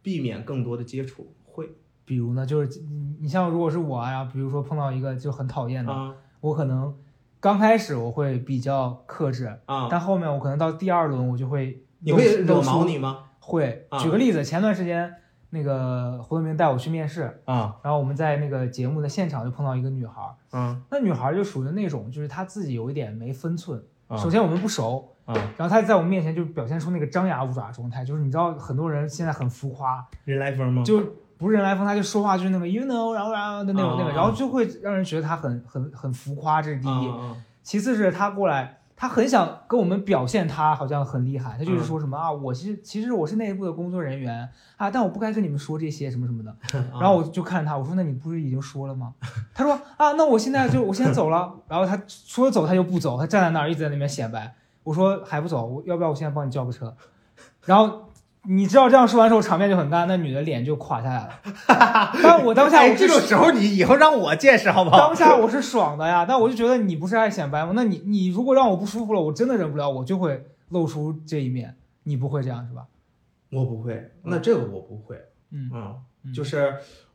[0.00, 1.70] 避免更多的接触，会
[2.06, 6.96] 比如呢，就是你你像如果是我啊，比如说碰到一个就很讨厌的，啊我可能
[7.38, 13.24] 刚开始我会比较克制，啊，但后面我可能到第二轮我就会你会惹毛你吗？
[13.38, 13.86] 会。
[13.90, 15.14] 啊举个例子，前段时间
[15.50, 23.82] 那个胡德明带我去面试，啊然后我们在那个节目的现场就碰到一个女孩儿，啊那女孩儿就属于那种就是她自己有一点没分寸。
[24.06, 30.82] 啊首先我们不熟，啊，然后她在我们面前就表现出那个张牙舞爪的状态，就是你知道很多人现在很浮夸，人来疯吗？
[30.82, 31.00] 就
[31.38, 37.08] 不是人来疯，他就说话就是那个 you know，然后然后的那种、那个，啊然后就会让人觉得他很很很浮夸，这是第一。
[37.08, 46.54] 啊其次是他过来，他很想跟我们表现他好像很厉害，他嗯就是说什么、啊，我其实其实我是内部的工作人员啊，但我不该跟你们说这些什么什么的。
[46.92, 49.14] 然后我就看他，我说那你不是已经说了吗？
[49.54, 51.50] 他说啊，那我现在就我先走了。
[51.66, 54.54] 然后他说走他就不走，他站在那儿一直在那边显摆。
[54.82, 56.94] 我说还不走，我要不要我现在帮你叫个车？
[57.64, 58.09] 然后
[58.44, 61.40] 你知道这样说完之后场面就很干，那女的脸就垮下来了。
[62.22, 65.14] 但我当下我哎，这种时候你以后让我见识好不好当？
[65.16, 67.72] 下我是爽的呀，但我就觉得你不是爱显摆吗？
[67.76, 71.76] 那你你如果让我不舒服了，我真的忍不了，我就会露出这一面。
[72.04, 72.84] 你不会这样是吧？
[73.50, 75.16] 我不会，那这个我不会，
[75.50, 76.74] 嗯嗯，嗯就是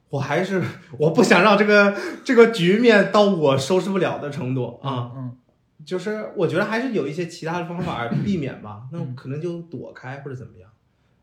[0.09, 0.61] 我还是
[0.99, 5.11] 我不想让这个这个局面到我收拾不了的程度啊。
[5.15, 5.38] 嗯
[5.85, 10.67] 就是我觉得还是有一些其他的方法避免吧， 那嗯可能就躲开或者怎么样。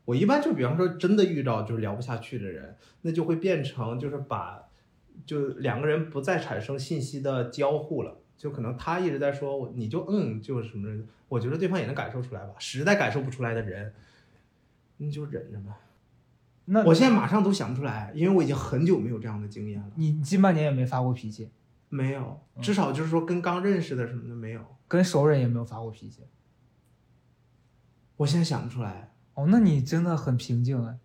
[0.05, 4.63] 我一般就比方说真的遇到就是聊不下去的人，那就会变成就是把
[5.25, 12.53] 就两个人不再产生信息的交互了，就可能他一直在说，你就嗯就是什么的，我觉得对方也能感受出来吧。
[12.59, 13.93] 实在感受不出来的人，
[14.97, 15.77] 你就忍着吧。
[16.65, 19.91] 那我现在马上都想不出来，因为我已经很久没有这样的经验了。
[19.95, 21.49] 你你近半年也没发过脾气，
[21.87, 24.61] 没有，嗯至少就是说跟刚认识的什么的没有。
[24.87, 26.23] 跟熟人也没有发过脾气。
[28.17, 29.12] 我现在想不出来。
[29.33, 30.95] 哦，那你真的很平静哎。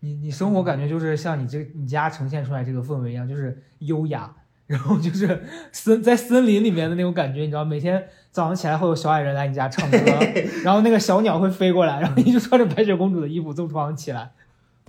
[0.00, 4.34] 你你生活感觉就是像你这你家呈现出来这个氛围一样，就是优雅，
[4.66, 9.98] 然后就是森在森林里面的那种感觉，你知道，每天早上起来会有小矮人来你家唱歌，
[10.64, 14.32] 然后那个小鸟会飞过来，然后你就穿着白雪公主的衣服从床上起来。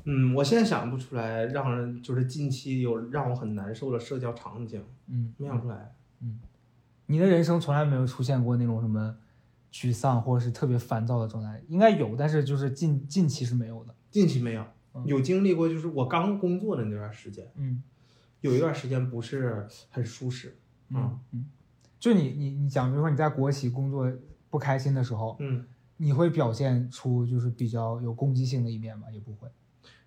[0.05, 5.93] 嗯，我现在想不出来让人就是近期有让我很难受的社交场景，嗯，没想出来。
[6.21, 6.39] 嗯
[7.07, 9.13] 你的人生从来没有出现过那种什么
[9.71, 13.95] 沮丧或者是特别烦躁的状态，应该有，但是就是近近期是没有的。
[14.09, 17.81] 近期没有嗯，有经历过，就是我刚工作的那段时间，嗯
[18.41, 20.57] 有一段时间不是很舒适。
[20.89, 21.45] 嗯嗯，
[21.99, 24.11] 就你你你讲，比如说你在国企工作
[24.49, 25.65] 不开心的时候，嗯，
[25.97, 29.07] 你会表现出就是比较有攻击性的一面吗？
[29.11, 29.47] 也不会。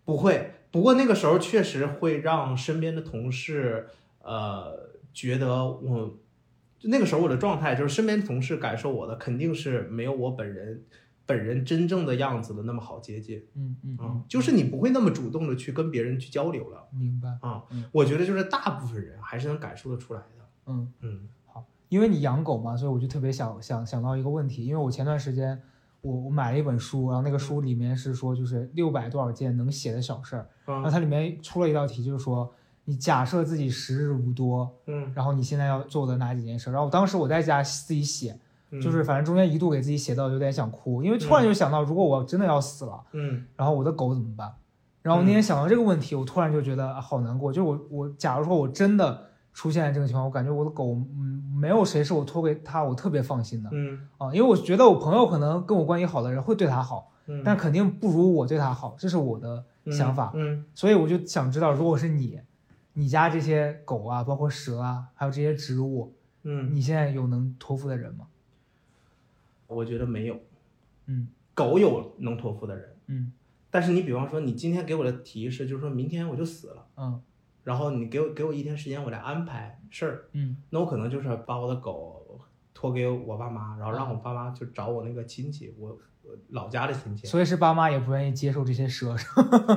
[0.04, 3.88] 不会，不过那个时候确实会让身边的同事，
[4.20, 6.14] 呃，觉得我，
[6.84, 10.82] 就那个时候我的状态就是身边同事感受我的肯定是没有我本人
[11.24, 17.30] 本人真正的样子的那么好接近嗯嗯啊、就是你不会那么主动的去跟别人去交流了明白。
[17.40, 17.84] 啊、嗯。
[17.90, 21.28] 我觉得就是大部分人还是能感受得出来的，嗯，嗯。
[21.46, 25.58] 好因为你养狗嘛，所以我就特别想想想到一个问题，因为我前段时间
[26.02, 32.52] 我我买了一本书，然后那个书里面是说就是六百多少件能写的小事儿，然后啊它里面出了一道题，就是说
[32.84, 36.70] 你假设自己时日无多，嗯，然后你现在要做的哪几件事？
[36.70, 38.38] 然后当时我在家自己写，
[38.70, 44.52] 嗯就是反正中间一度给自己写到有点想哭，因为突然就想到，如果我真的要死了，嗯然后我的狗怎么办？
[45.02, 47.52] 然后那天想到这个问题，我突然就觉得、啊好难过。
[47.52, 60.32] 就是我我假如说我真的出现这个情况，我感觉我的狗嗯没有谁是我托给他我特别放心的嗯啊，因为我觉得我朋友可能跟我关系好的人会对他好，嗯，但肯定不如我对他好，这是我的想法。
[60.34, 62.40] 嗯所以我就想知道，如果是你，
[62.94, 68.26] 你家这些狗啊，包括蛇啊，还有这些植物，嗯，你现在有能托付的人吗？
[69.66, 70.40] 我觉得没有，
[71.06, 72.96] 嗯狗有能托付的人。
[73.06, 73.32] 嗯
[73.70, 77.20] 但是你比方说，你今天给我的提示就是说明天我就死了，嗯
[77.64, 82.40] 然后你给我给我一天时间，我来安排事儿，嗯那我可能就是把我的狗
[82.72, 85.98] 托给我爸妈，然后让我爸妈就找我那个亲戚，我我
[86.50, 89.26] 老家的亲戚，所以是爸妈也不愿意接受这些蛇是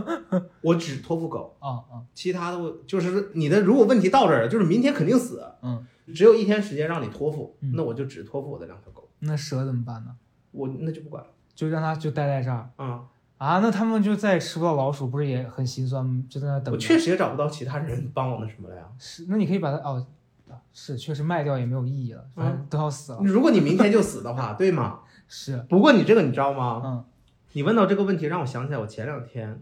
[0.62, 10.16] 我只托付狗，啊啊其他的我就是你的如果问题到这儿了，就是明天肯定死，嗯，只有一天时间让你托付，嗯那我就只托付我的两条狗，那蛇怎么办呢？
[10.52, 13.06] 我那就不管了，就让它就待在这儿啊、
[13.38, 13.60] 啊？
[13.60, 16.24] 那他们就再也吃不到老鼠，不是也很心酸吗？
[16.30, 16.72] 就在那等着。
[16.72, 18.84] 我确实也找不到其他人帮我们什么了呀。
[18.98, 20.06] 是，那你可以把它哦，
[20.50, 23.20] 啊是确实卖掉也没有意义了，反正都要死了。
[23.26, 25.00] 如果你明天就死的话，对吗？
[25.28, 26.82] 是，不过你这个你知道吗？
[26.86, 27.06] 嗯。
[27.54, 29.62] 你问到这个问题，让我想起来我前两天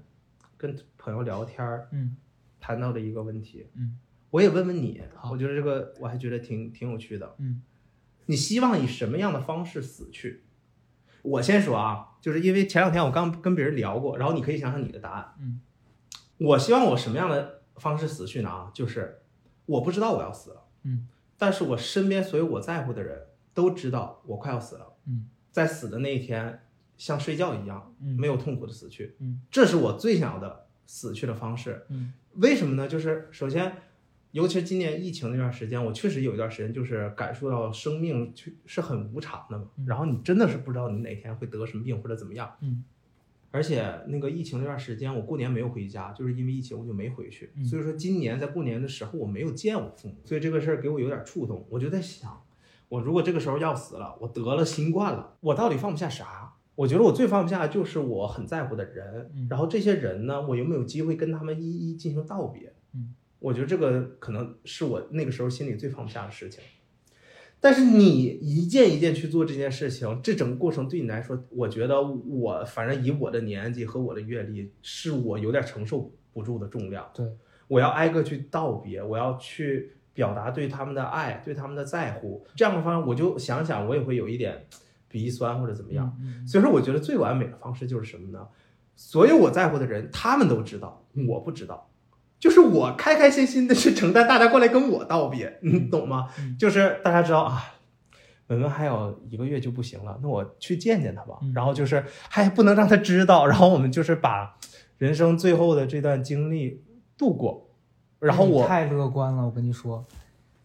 [0.58, 2.16] 跟朋友聊天儿嗯。
[2.60, 3.98] 谈到的一个问题，嗯。
[4.32, 5.02] 我也问问你，
[5.32, 7.36] 我觉得这个我还觉得挺挺有趣的。
[7.38, 7.62] 嗯。
[8.28, 10.44] 你希望以什么样的方式死去？
[11.22, 15.34] 我先说啊，就是因为前两天我刚跟别人聊过，然后你可以想想你的答案。
[15.40, 15.62] 嗯，
[16.38, 18.50] 我希望我什么样的方式死去呢？
[18.50, 19.22] 啊，就是
[19.66, 26.60] 我不知道我要死了，嗯，但是我身边所有我在乎的人都知道我快要死了，嗯，在死的那一天
[26.98, 31.86] 像睡觉一样，嗯没有痛苦的死去，嗯，这是我最想要的死去的方式。
[31.88, 32.90] 嗯为什么呢？
[32.90, 33.72] 就是首先，
[34.32, 39.70] 尤其是今年疫情那段时间，我确实有一段时间就是感受到生命去是很无常的嘛。
[39.78, 42.54] 嗯然后你真的是不知道你哪天会得什么病或者怎么样。
[42.60, 42.84] 嗯。
[43.52, 47.52] 而且那个疫情那段时间，我过年没有回家，就是因为疫情我就没回去。
[47.56, 51.66] 嗯所以说今年在过年的时候我没有见我父母，所以这个事儿给我有点触动。
[51.70, 52.45] 我就在想，
[52.90, 56.54] 我如果这个时候要死了，我得了新冠了，我到底放不下啥？
[56.76, 62.74] 我觉得我最放不下的就是我很在乎的人，嗯然后这些人呢，我有没有机会跟他们一一进行道别？
[62.94, 66.62] 嗯，我觉得这个可能是我那个时候心里最放不下的事情。
[67.62, 77.10] 但是你一件一件去做这件事情，这整个过程对你来说，我觉得我反正以我的年纪和我的阅历，是我有点承受不住的重量。
[77.14, 77.26] 对，
[77.68, 82.44] 我要挨个去道别，我要去表达对他们的爱，对他们的在乎。
[82.56, 84.66] 这样的方式，我就想想，我也会有一点
[85.08, 86.18] 鼻酸或者怎么样。
[86.20, 88.48] 嗯所以说，我觉得最完美的方式就是什么呢？
[88.96, 91.92] 所有我在乎的人，他们都知道，我不知道。
[92.40, 96.30] 就是我开开心心的去承担大家过来跟我道别，你懂吗？
[96.40, 97.76] 嗯就是大家知道啊，
[98.48, 101.40] 文文还有一个月就不行了，那我去见见他吧。
[101.42, 104.58] 嗯然后就是还不能让他知道，然后我们就是把
[104.98, 106.84] 人生最后的这段经历
[107.18, 107.65] 度过。
[108.26, 110.04] 然后我太乐观了，我跟你说，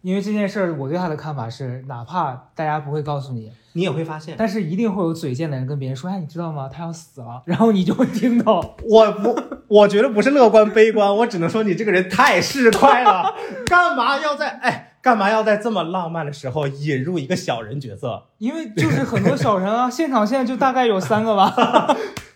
[0.01, 6.67] 因为这件事儿，我对他的看法是，哪怕大家不会告诉你，你也会发现，但是一定会有嘴贱的人跟别人说，哎，你知道吗？
[6.67, 8.75] 他要死了，然后你就会听到。
[8.89, 13.35] 我不，我觉得不是乐观悲观，我只能说你这个人太市侩了，
[13.67, 18.23] 干嘛要在哎，干嘛要在这么浪漫的时候引入一个小人角色？
[18.39, 21.95] 因为就是很多小人啊，现场现在就大概有三个吧。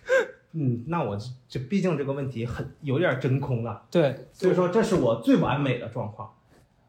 [0.57, 6.31] 嗯，那我这这毕竟这个问题很有点真空了，对，所以说这是我最完美的状况。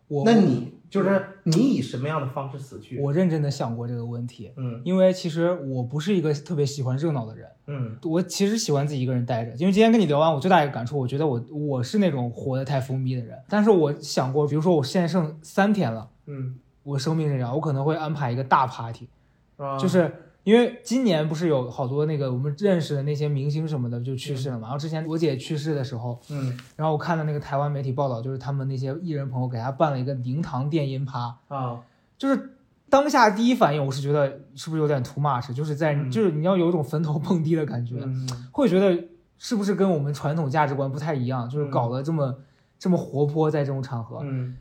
[0.09, 3.01] 我那你就是你以什么样的方式死去？
[3.01, 9.51] 我认真的想过这个问题，嗯因为其实我不是一个特别喜欢热闹的人，嗯我其实喜欢自己一个人待着。
[9.57, 13.37] 因为今天跟你聊完，我最大一个感触，我觉得我我是那种活得太封闭的人。
[13.49, 19.09] 但是我想过，比如说我现在剩三天了，嗯我生命这样，我可能会安排一个大 party，
[19.57, 24.69] 啊，就是因为今年不是有好多那个我们认识的那些明星什么的就去世了嘛。
[24.69, 31.81] 然后之前我姐去世的时候，嗯然后我看到那个台湾媒体报道，就是他们那些艺人朋友给她办了一个灵堂电音趴，啊
[32.17, 32.53] 就是
[32.89, 39.05] 当下第一反应我是觉得是不是有点 too much，就是在、嗯就是你要有一种坟头蹦迪的感觉，嗯会觉得
[39.39, 42.39] 是不是跟我们传统价值观不太一样，就是嗯搞得这么、
[42.79, 44.21] 这么活泼在这种场合。
[44.23, 44.57] 嗯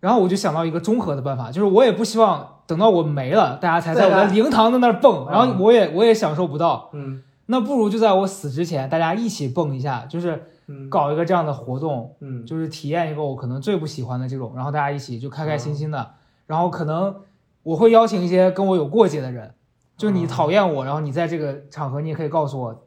[0.00, 5.32] 然后我就想到一个综合的办法，就是我也不希望等到我没了，大家才在我的灵堂在那儿蹦，嗯。
[5.32, 6.90] 然后我也我也享受不到。
[6.92, 7.22] 嗯。
[7.46, 12.44] 那不如就在我死之前，大家一起蹦一下，就是嗯搞一个这样的活动，嗯。
[12.46, 16.10] 就是体验一个我可能最不喜欢的这种，然后大家一起就开开心心的，
[16.46, 17.16] 然后可能
[17.62, 19.54] 我会邀请一些跟我有过节的人，
[19.96, 22.84] 就你嗯讨厌我，然后你在这个场合你也可以告诉我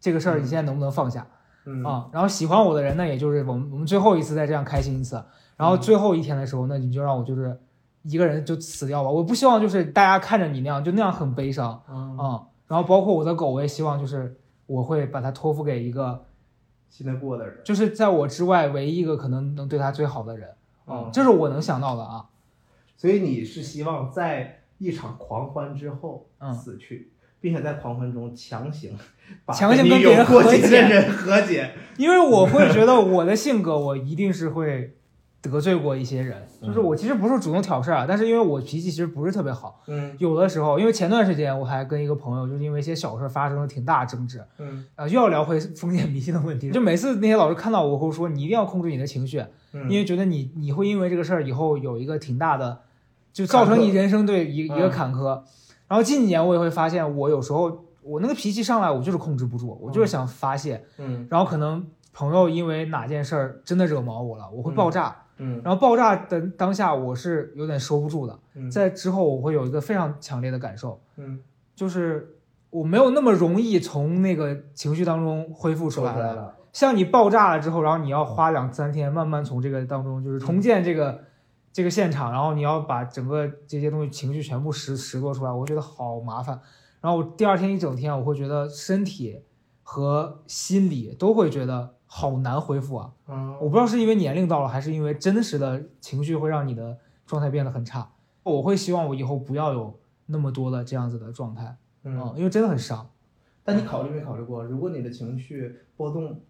[0.00, 1.26] 这个事儿你现在能不能放下？
[1.66, 1.84] 嗯。
[1.84, 5.22] 啊、然后喜欢我的人呢，也就是我们我们最后一次再这样开心一次，
[5.56, 7.58] 然后最后一天的时候，那你就让我就是
[8.02, 14.36] 一个人就死掉吧，我不希望就是大家看着你那样就那样很悲伤啊、啊，然后包括我的狗，我也希望就是
[14.66, 16.24] 我会把它托付给一个。
[16.90, 17.58] 信得过的人。
[17.64, 20.48] 就是在我之外唯一一个可能能对它最好的人，
[20.86, 22.26] 嗯这是我能想到的啊。
[22.96, 28.96] 所以你是希望在一场狂欢之后嗯死去，并且在狂欢中强行
[29.44, 30.44] 把强行跟别人和
[31.42, 31.72] 解。
[31.98, 34.96] 因为我会觉得我的性格，我一定是会
[35.50, 36.36] 得罪过一些人。
[36.62, 46.70] 就是我其实不是主动挑事儿啊，但是因为我脾气其实不是特别好，嗯有的时候，因为前段时间我还跟一个朋友，就是因为一些小事儿发生了挺大的争执，嗯啊，又要聊回封建迷信的问题。
[46.70, 52.80] 就每次那些老师看到我会说，你一定要控制你的情绪，嗯，因为觉得你你会因为这个事儿以后有一个挺大的，
[53.32, 55.42] 就造成你人生对一一个嗯坎坷。
[55.86, 60.82] 然后近几年我也会发现，我有时候我那个脾气上来，我就是控制不住，我就是想发泄。
[60.98, 65.08] 嗯然后可能朋友因为哪件事儿真的惹毛我了，我会爆炸。
[65.08, 68.38] 嗯然后爆炸的当下，我是有点收不住的。
[68.54, 71.40] 嗯在之后，我会有一个非常强烈的感受，嗯
[71.74, 72.36] 就是
[72.70, 76.14] 我没有那么容易从那个情绪当中恢复出来了。
[76.14, 76.56] 出来了。
[76.72, 81.22] 像你爆炸了之后，然后你要花两三天慢慢从这个当中就是重建这个、
[81.72, 86.60] 这个现场，然后你要把整个这些东西情绪全部拾拾掇出来，我觉得好麻烦。
[87.00, 89.42] 然后我第二天一整天，我会觉得身体
[89.84, 93.12] 和心理都会觉得好难恢复啊。
[93.26, 96.96] 嗯我不知道是因为年龄到了，还是因为真实的情绪会让你的
[97.26, 98.08] 状态变得很差。
[98.44, 103.10] 我会希望我以后不要有那么多的这样子的状态，嗯，嗯，因为真的很伤。
[103.64, 106.40] 但你考虑没考虑过，如果你的情绪波动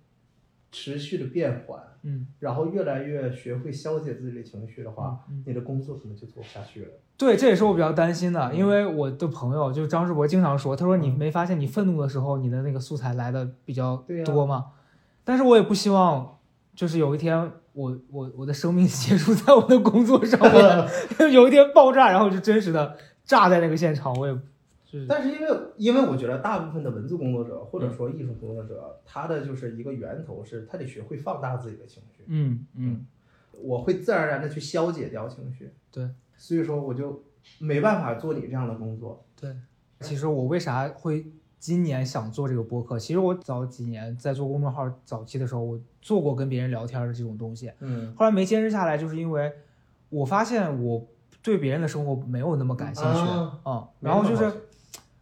[0.70, 6.88] 持续的变缓，嗯，然后越来越学会消解自己的情绪的话，嗯你的工作可能就做不下去了。
[7.16, 14.66] 对，这也是我比较担心的，嗯因为我的朋友就是张世博经常说，他说你嗯没发现你愤怒的时候，你的那个素材来的比较多吗？
[15.24, 16.38] 但是我也不希望，
[16.74, 20.88] 就是有一天我我我的生命结束在我的工作上面，
[21.32, 24.38] 有一天爆炸，然后就真实的炸在那个现场，我也
[24.84, 33.06] 是但是因为因为我觉得大部分的文字工作者或者说艺术工作者，他的就是一个源头是他得学会放大自己的情绪，嗯嗯
[33.60, 35.72] 我会自然而然的去消解掉情绪。
[35.90, 37.24] 对，所以说我就
[37.58, 39.24] 没办法做你这样的工作。
[39.40, 39.56] 对，
[40.00, 41.26] 其实我为啥会
[41.64, 42.98] 今年想做这个播客？
[42.98, 49.50] 其实我早几年在做公众号早期的时候，我做过跟别人聊天的这种东西，嗯后来没坚持下来，就是因为
[50.10, 51.02] 我发现我
[51.42, 54.52] 对别人的生活没有那么感兴趣啊啊、然后就是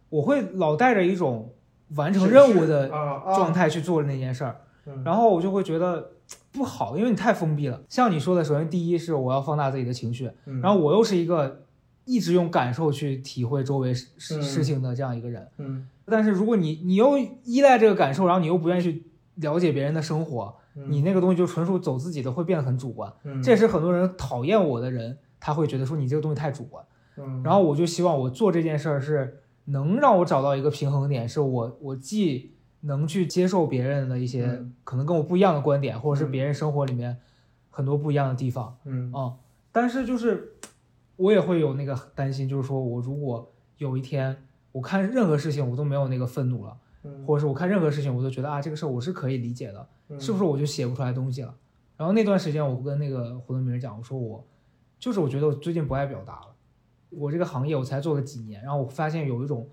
[0.09, 1.53] 我会老带着一种
[1.95, 6.11] 完成任务的状态去做那件事儿，嗯然后我就会觉得
[6.51, 7.81] 不好，因为你太封闭了。
[7.87, 11.63] 像你说的，首先第一是我要放大自己的情绪，嗯然后我又是一个
[12.03, 15.47] 一直用感受去体会周围事事嗯事情的这样一个人。
[15.57, 20.85] 嗯但是如果你你又依赖这个感受，然后你又不愿意去了解别人的生活，嗯。
[20.89, 23.11] 你那个东西就纯属走自己的，会变得很主观。
[23.23, 23.41] 嗯。
[23.41, 26.83] 这也是很多人讨厌我的人，他会觉得说你这个东西太主观。
[27.17, 27.41] 嗯。
[27.43, 34.73] 然后我就希望我做这件事儿是能让我找到一个平衡点，是我我既能去接受别人的一些嗯。
[34.83, 37.17] 可能跟我不一样的观点，或者是嗯别人生活里面
[37.69, 38.77] 很多不一样的地方。
[38.83, 39.11] 嗯。
[39.13, 39.33] 啊、
[39.71, 40.55] 但是就是
[41.15, 44.35] 我也会有那个担心，就是说我如果有一天
[44.73, 51.55] 我看任何事情我都没有那个愤怒了，嗯或者是我看任何事情我都觉得啊这个事儿我是可以理解的，嗯是不是我就写不出来东西了？
[51.95, 54.45] 然后那段时间我跟那个胡德明讲，我说我
[54.99, 56.55] 就是我觉得我最近不爱表达了，
[57.11, 59.69] 我这个行业我才做了几年，然后我发现有一种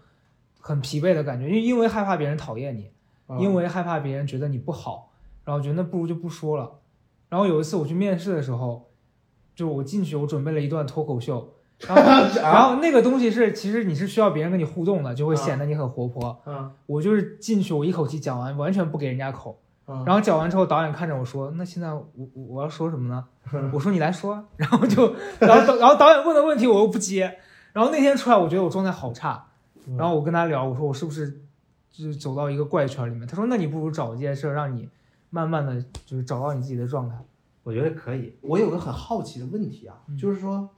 [0.61, 2.91] 很疲惫的感觉，因为因为害怕别人讨厌你，
[3.27, 5.13] 啊因为害怕别人觉得你不好，
[5.45, 6.79] 然后我觉得那不如就不说了。
[7.31, 8.91] 然后有一次我去面试的时候，
[9.55, 11.55] 就我进去我准备了一段脱口秀，
[11.89, 11.97] 然
[12.29, 16.39] 后然后那个东西是其实你是需要别人跟你互动的，就会显得你很活泼。
[16.47, 19.61] 嗯我就是进去我一口气讲完，完全不给人家口。
[19.87, 23.25] 嗯然后讲完之后，导演看着我说：“那现在我我我要说什么呢？”
[23.73, 24.45] 我说：“你来说。
[24.57, 27.39] ”然后就，然后导然后导演问的问题我又不接。
[27.73, 29.47] 然后那天出来，我觉得我状态好差。
[29.87, 31.43] 嗯然后我跟他聊，我说我是不是
[31.91, 33.27] 就是走到一个怪圈里面？
[33.27, 34.89] 他说：“那你不如找一件事，让你
[35.31, 37.17] 慢慢的就是找到你自己的状态。
[37.65, 38.37] 我觉得可以。
[38.43, 40.69] 我有个很好奇的问题啊，嗯就是说，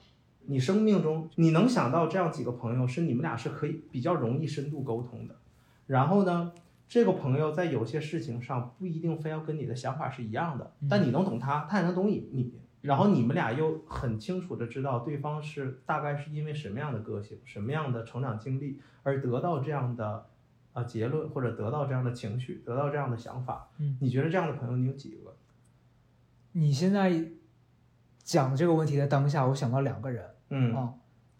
[0.46, 5.36] 你生命中你能想到这样几个朋友，是你们俩是可以比较容易深度沟通的。
[5.86, 6.52] 然后呢，
[6.88, 12.54] 这个朋友在有些事情上不一定非要跟你的想法是一样的，嗯但你能懂他，他也能懂你你。
[12.82, 20.26] 然后你们俩又很清楚的知道对方是大概是因为什么样的个性、什么样的成长经历而得到这样的
[20.72, 23.68] 啊结论，或者得到这样的情绪，得到这样的想法。
[23.78, 25.36] 嗯，你觉得这样的朋友你有几个？
[26.54, 27.24] 你现在
[28.24, 30.24] 讲这个问题的当下，我想到两个人。
[30.50, 30.74] 嗯。
[30.74, 30.92] 啊、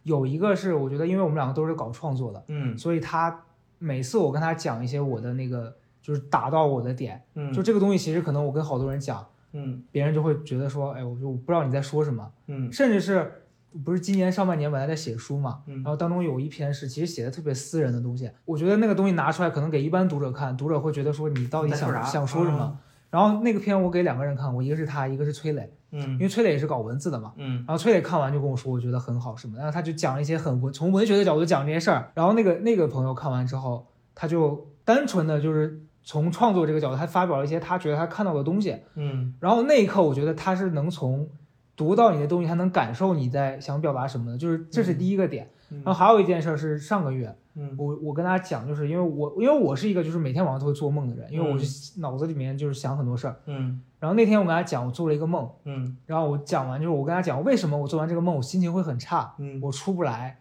[0.03, 2.77] 有一个是我觉得，因为我们两个都是搞创作的，嗯。
[2.77, 3.45] 所以他
[3.79, 9.25] 每次我跟他讲一些我的那个就是打到我的点，嗯，就这个东西其实可能我跟好多人讲。
[9.53, 9.83] 嗯。
[9.91, 12.71] 别人就会觉得说，哎，我就我不知道你在说什么，嗯。
[12.71, 13.43] 甚至是
[13.83, 15.75] 不是今年上半年本来在写书嘛，嗯。
[15.77, 22.59] 然后当中有一篇是其实写的特别私人的东西，我觉得那个东西拿出来可能给一般读者看，读者会觉得说你到底想想说什么？
[22.59, 22.77] 啊？
[23.13, 27.31] 然后那个片我给两个人看过，一个是他，一个是崔磊，嗯因嗯为崔磊也是搞文字的嘛。
[27.37, 32.11] 嗯然后崔磊看完就跟我说，我觉得很好什么的，然后他就讲一些很文从文学的角度讲这些事儿。
[32.15, 33.85] 然后那个那个朋友看完之后，
[34.15, 38.75] 他就单纯的就是从创作这个角度，他发表了一些他觉得他看到的东西。
[38.95, 41.29] 嗯然后那一刻，我觉得他是能从
[41.75, 45.49] 读到你的东西，他能感受你在想表达什么的，就是这是第一个点。
[45.83, 47.73] 然后还有一件事是上个月，嗯。
[47.77, 51.65] 我我跟大家讲，就是因为我因为我是一个就是每天晚上都会做梦的人，因为我就
[51.97, 53.35] 脑子里面就是想很多事儿。
[53.45, 53.81] 嗯。
[53.99, 55.97] 然后那天我跟他讲，我做了一个梦，嗯。
[56.05, 59.59] 然后我讲完就是我跟他讲为什么我做完这个梦我心情会很差，嗯。
[59.61, 60.39] 我出不来。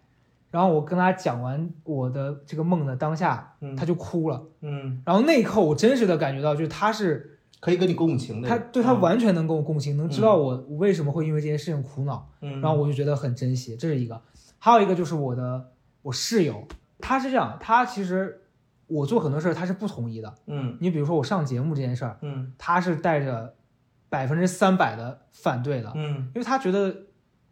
[0.51, 3.75] 然后我跟他讲完我的这个梦的当下，嗯。
[3.75, 4.45] 他就哭了。
[4.61, 7.32] 嗯，然后那一刻我真实的感觉到，就是他是
[7.63, 9.01] 可以跟你共情的，他对他嗯。
[9.01, 14.21] 完全能跟我共情，能知道我我为什么会因为这件事情苦恼，嗯，然后我就觉得很珍惜，这是一个。
[14.59, 15.71] 还有一个就是我的
[16.03, 16.67] 我室友，
[16.99, 18.43] 他是这样，他其实
[18.89, 20.35] 我做很多事儿他是不同意的。
[20.47, 20.77] 嗯。
[20.81, 22.53] 你比如说我上节目这件事儿，嗯。
[22.59, 23.55] 他是带着
[24.09, 26.31] 百分之三百的反对的，嗯。
[26.35, 26.93] 因为他觉得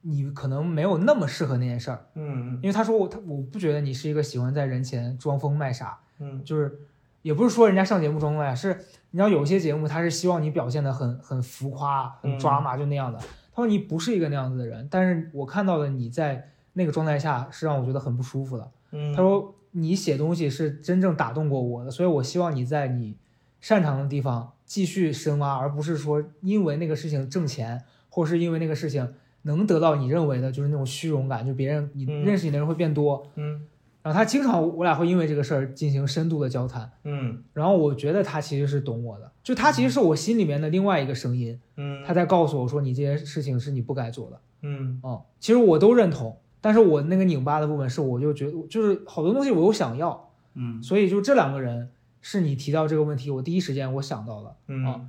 [0.03, 2.59] 你可能没有那么适合那件事儿，嗯。
[2.63, 6.43] 因为他说我他我不觉得你是一个喜欢在人前装疯卖傻，嗯。
[6.45, 6.81] 就是
[7.23, 13.19] 也不是说人家上节目装疯卖傻，是你知道有些节目他是希望你表现的很很浮夸、很抓马，就那样的。
[13.19, 18.71] 他说你不是一个那样子的人，但是我看到的你在那个状态下是让我觉得很不舒服的。
[18.93, 23.17] 嗯，他说你写东西是真正打动过我的，所以我希望你在你
[23.61, 33.27] 擅长的地方继续深挖，而不是说因为那个事情挣钱，或是因为那个事情能得到你认为的就是那种虚荣感，就别人你嗯认识你的人会变多。
[33.35, 33.67] 嗯
[34.03, 44.41] 然后他经常我俩会因为这个事儿进行深度的交谈，嗯然后我觉得他其实是懂我的，就他其实是我心里面的另外一个声音，嗯，他在告诉我说你这件事情是你不该做的。
[44.63, 51.91] 嗯嗯，其实我都认同，但是我那个拧巴的部分是，我就觉得就是好多东西我又想要，嗯所以就这两个人
[52.21, 54.57] 是你提到这个问题，我第一时间我想到的。
[54.69, 55.01] 嗯啊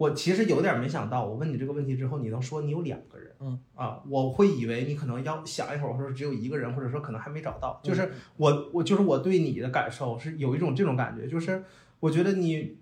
[0.00, 7.78] 我其实有点没想到，我问你这个问题之后，你能说你有两个人，嗯啊，我会以为你可能要想一会儿，或者只有一个人，或者说可能还没找到。
[7.84, 11.62] 嗯就是我我就是我对你的感受是有一种这种感觉，就是
[12.00, 12.78] 我觉得你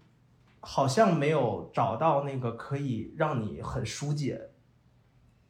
[0.60, 4.50] 好像没有找到那个可以让你很疏解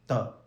[0.07, 0.37] 的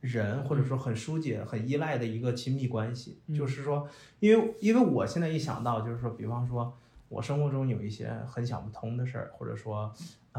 [0.00, 3.20] 人，或者说很疏解、很依赖的一个亲密关系。
[3.28, 3.88] 嗯就是说，
[4.18, 6.76] 因为因为我现在一想到，就是说，比方说
[7.08, 9.92] 我生活中有一些很想不通的事儿，或者说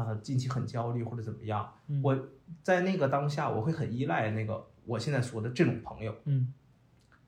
[0.06, 2.28] 呃近期很焦虑或者怎么样，嗯我
[2.62, 6.14] 在那个当下我会很依赖那个我现在说的这种朋友。
[6.24, 6.52] 嗯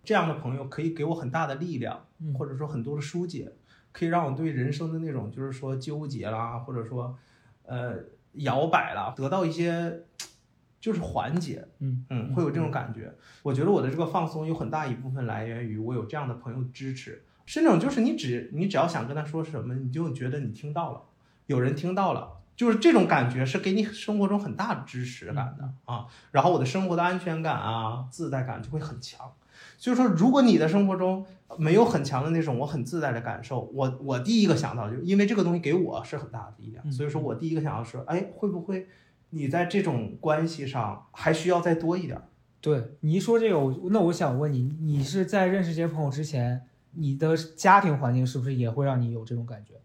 [0.03, 3.53] 这样的朋友可以给我很大的力量，嗯或者说很多的疏解，
[3.93, 7.19] 可以让我对人生的那种就是说纠结啦，或者说
[7.65, 7.97] 呃
[8.33, 10.05] 摇摆啦，得到一些
[10.81, 11.69] 就是缓解。
[11.81, 13.15] 嗯嗯，会有这种感觉。
[13.43, 21.03] 我觉得我的这个放松有很大一部分来源于我有这样的朋友支持，是那种就是你只你只要想跟他说什么，你就觉得你听到了，
[21.45, 22.40] 有人听到了。
[22.61, 29.33] 就是这种感觉是给你生活中很大的支持感的啊，然后我的生活的安全感啊、自在感就会很强。
[29.79, 31.25] 所以说，如果你的生活中
[31.57, 38.89] 没有很强的那种我很自在的感受，我我第一个想到就因为这个东西给我是很大的力量，嗯所以说我第一个想到是，哎，会不会
[39.31, 42.25] 你在这种关系上还需要再多一点儿？
[42.61, 46.61] 对你一说这个，我那我想问你，你是在认识这些朋友之前，
[46.93, 49.81] 你的家庭环境是不是也会让你有这种感觉？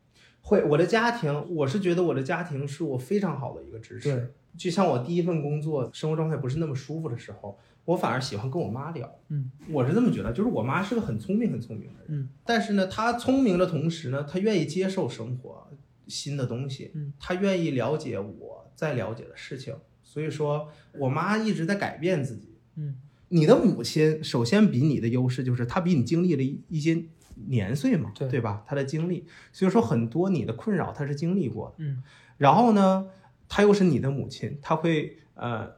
[0.48, 4.14] 会，我的家庭，我是觉得我的家庭是我非常好的一个支持。
[4.14, 9.12] 对，就像我第一份工作，生活状态不是那么舒服的时候，我反而喜欢跟我妈聊。
[9.30, 12.22] 嗯，我是这么觉得，就是我妈是个很聪明、很聪明的人。
[12.22, 15.68] 嗯，但是呢，她聪明的同时呢，她愿意接受生活
[16.08, 16.92] 新的东西。
[16.94, 19.74] 嗯，她愿意了解我在了解的事情。
[20.04, 20.70] 所以说
[21.00, 22.60] 我妈一直在改变自己。
[22.76, 22.98] 嗯，
[23.30, 27.04] 你的母亲首先比你的优势就是她比你经历了一一些
[27.48, 28.64] 年岁嘛，对吧？
[28.66, 31.76] 他的经历，所以说很多你的困扰他是经历过的。
[31.80, 32.02] 嗯
[32.38, 33.08] 然后呢，
[33.48, 35.76] 他又是你的母亲，他会呃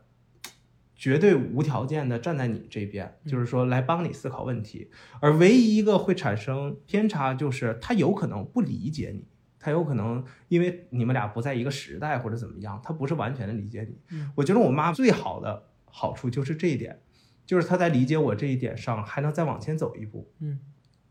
[0.96, 4.90] 绝对无条件的站在你这边，嗯就是说来帮你思考问题。
[5.20, 9.28] 而唯一一个会产生偏差，就是他有可能不理解你，
[9.60, 14.00] 他有可能因为你们俩不在一个时代或者怎么样，他不是完全的理解你。
[14.10, 17.00] 嗯我觉得我妈最好的好处就是这一点，
[17.46, 20.32] 就是她在理解我这一点上还能再往前走一步。
[20.40, 20.60] 嗯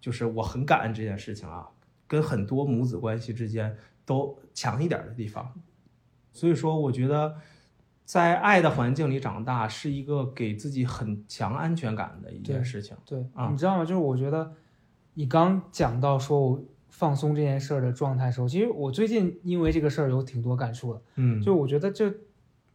[0.07, 1.67] 就是我很感恩这件事情啊，
[2.07, 5.53] 跟很多母子关系之间都强一点的地方。
[6.33, 7.35] 所以说，我觉得
[8.05, 12.97] 在爱的环境里长大是一个给自己很强安全感的一件事情。
[13.05, 13.85] 对，啊你知道吗？
[13.85, 14.53] 就是我觉得
[15.15, 21.03] 你刚讲到说我放松这件事儿的状态的时候，其实我最近因为这个事儿有挺多感触的。
[21.17, 22.15] 嗯，就我觉得这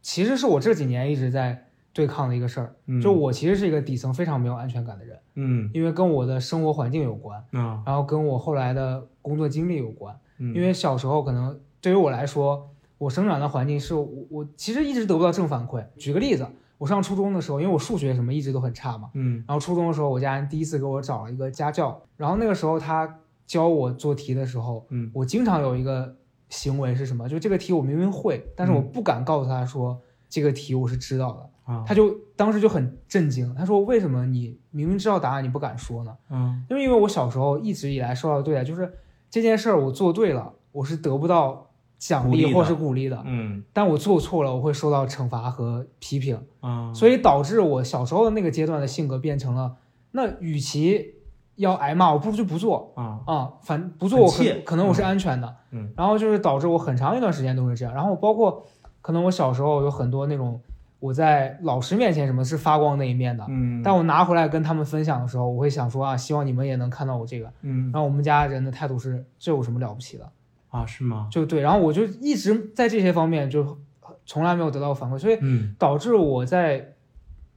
[0.02, 2.74] 其实是我这几年一直在对抗的一个事儿。
[2.86, 10.18] 嗯就我其实是一个底层非常没有安全感的人，嗯因为跟我的生活环境有关，啊然后跟我后来的工作经历有关。
[10.38, 12.68] 嗯，因为小时候可能对于我来说，
[12.98, 15.84] 我生长的环境是我我其实一直得不到正反馈。
[15.96, 16.46] 举个例子，
[16.78, 26.16] 我上初中的时候，因为我数学什么一直都很差嘛，嗯然后初中的时候，我家人第一次给我找了一个家教，然后那个时候他教我做题的时候，嗯我经常有一个
[26.48, 27.28] 行为是什么？
[27.28, 31.84] 就这个题我明明会，但是我不敢告诉他说这个题我是知道的，啊。
[31.86, 36.16] 他就当时就很震惊，他说为什么你明明知道答案你不敢说呢？
[36.30, 36.64] 嗯。
[36.68, 38.92] 就是因为我小时候一直以来受到的对待，就是
[39.30, 46.38] 这件事儿我做对了，我是得不到奖励或是鼓励的，嗯但我做错了，我会受到惩罚和批评。
[46.60, 49.76] 啊，所以导致我小时候的那个阶段的性格变成了，
[50.10, 51.14] 那与其
[51.56, 53.20] 要挨骂，我不如就不做啊。
[53.26, 55.92] 啊，反不做我可可能我是安全的，嗯。
[55.96, 58.64] 然后就是导致我很长一段时间都是这样，然后包括
[59.00, 60.60] 可能我小时候有很多那种
[61.02, 67.90] 我在老师面前什么是发光那一面的，嗯，但我拿回来跟他们分享的时候，我会想说啊，希望你们也能看到我这个，嗯。
[67.92, 70.30] 然后我们家人的态度是这有什么了不起的，
[70.70, 71.26] 啊是吗？
[71.28, 73.80] 就对，然后我就一直在这些方面就
[74.24, 75.74] 从来没有得到反馈，所以嗯。
[75.76, 76.94] 导致我在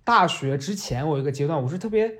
[0.03, 2.11] 大学之前，我有一个阶段我是特别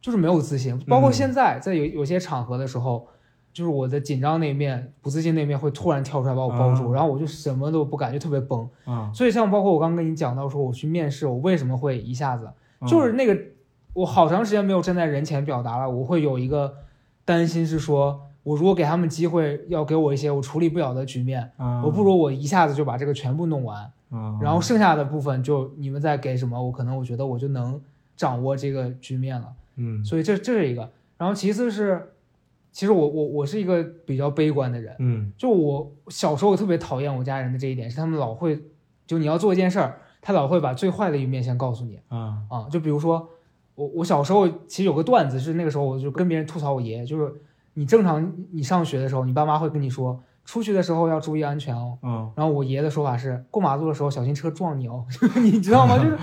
[0.00, 3.06] 就是没有自信，包括现在在有有些场合的时候，
[3.52, 8.68] 就是我的紧张那一面、不自信那一面会突然跳出来把我包住，啊然后我就什么都不敢，就特别崩。
[8.84, 13.38] 啊，所以像包括我刚刚跟你讲到说我去面试，我为什么会一下子啊就是那个
[13.92, 16.74] 我好长时间没有站在人前表达了，我会有一个
[17.24, 18.20] 担心是说。
[18.44, 27.80] 我如果给他们机会，要给我一些我处理不了的局面，啊我不如我一下子就把这个全部弄完，啊，然后剩下的部分就你们再给什么，我可能我觉得我就能
[28.16, 29.46] 掌握这个局面了。
[29.76, 32.14] 嗯所以这这是一个，然后其次是，
[32.72, 38.58] 其实我我我是一个比较悲观的人，嗯就我小时候特别讨厌我家人的这一点，是他们老会，
[39.06, 43.28] 就你要做一件事儿，他老会把最坏的一面先告诉你啊啊，就比如说
[43.74, 47.32] 我我小时候其实有个段子是那个时候我就跟别人吐槽我爷爷，就是
[47.74, 51.98] 你正常你上学的时候，你爸妈会跟你说出去的时候要注意安全哦。
[52.02, 55.04] 嗯然后我爷的说法是，过马路的时候小心车撞你哦，
[55.42, 55.98] 你知道吗？
[56.02, 56.18] 就是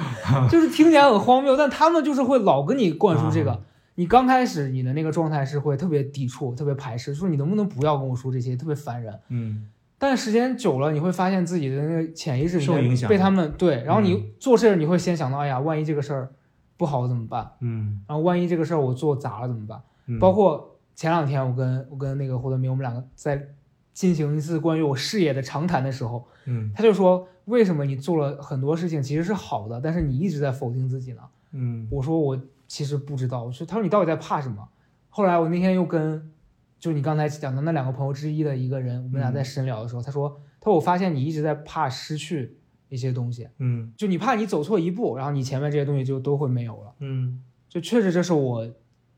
[0.49, 3.61] 就是听起来很荒谬，但他们就是会老跟你灌输这个。
[3.99, 9.13] 你刚开始你的那个状态是会特别抵触、特别排斥，说你能不能不要跟我说这些，特别烦人。
[9.27, 16.31] 嗯但时间久了，你会发现自己的那个潜意识里受影响被他们对，然后你嗯做事儿你会先想到，哎呀，万一这个事儿
[16.77, 17.51] 不好怎么办？
[17.59, 19.81] 嗯然后万一这个事儿我做砸了怎么办？
[20.05, 23.49] 嗯，包括前两天我跟我跟那个胡德明，我们两个在
[23.91, 31.21] 进行一次关于我事业的长谈的时候，嗯他就说，为什么你做了很多事情其实是好的，但是你一直在否定自己呢？
[31.51, 32.39] 嗯我说我
[32.69, 34.69] 其实不知道，我说他说你到底在怕什么？
[35.09, 36.31] 后来我那天又跟
[36.79, 42.57] 就你刚才讲的那两个朋友之一的一个人，我们俩在深聊的时候，他说他说我发现你一直在怕失去
[42.87, 46.93] 一些东西，嗯就你怕你走错一步，然后你前面这些东西就都会没有了。
[46.99, 48.67] 嗯就确实这是我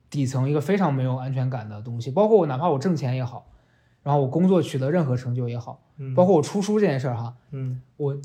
[0.10, 3.48] 底层一个非常没有安全感的东西，包括我哪怕我挣钱也好，
[4.02, 8.18] 然后我工作取得任何成就也好，嗯，包括我出书这件事儿哈，嗯我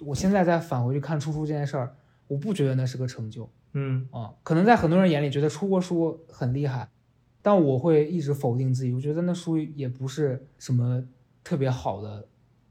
[0.00, 1.94] 我现在再返回去看出书这件事儿，
[2.26, 6.88] 我不觉得那是个成就嗯啊、可能在很多人眼里觉得出过书很厉害，
[7.42, 11.04] 但我会一直否定自己，我觉得那书也不是什么
[11.42, 12.28] 特别好的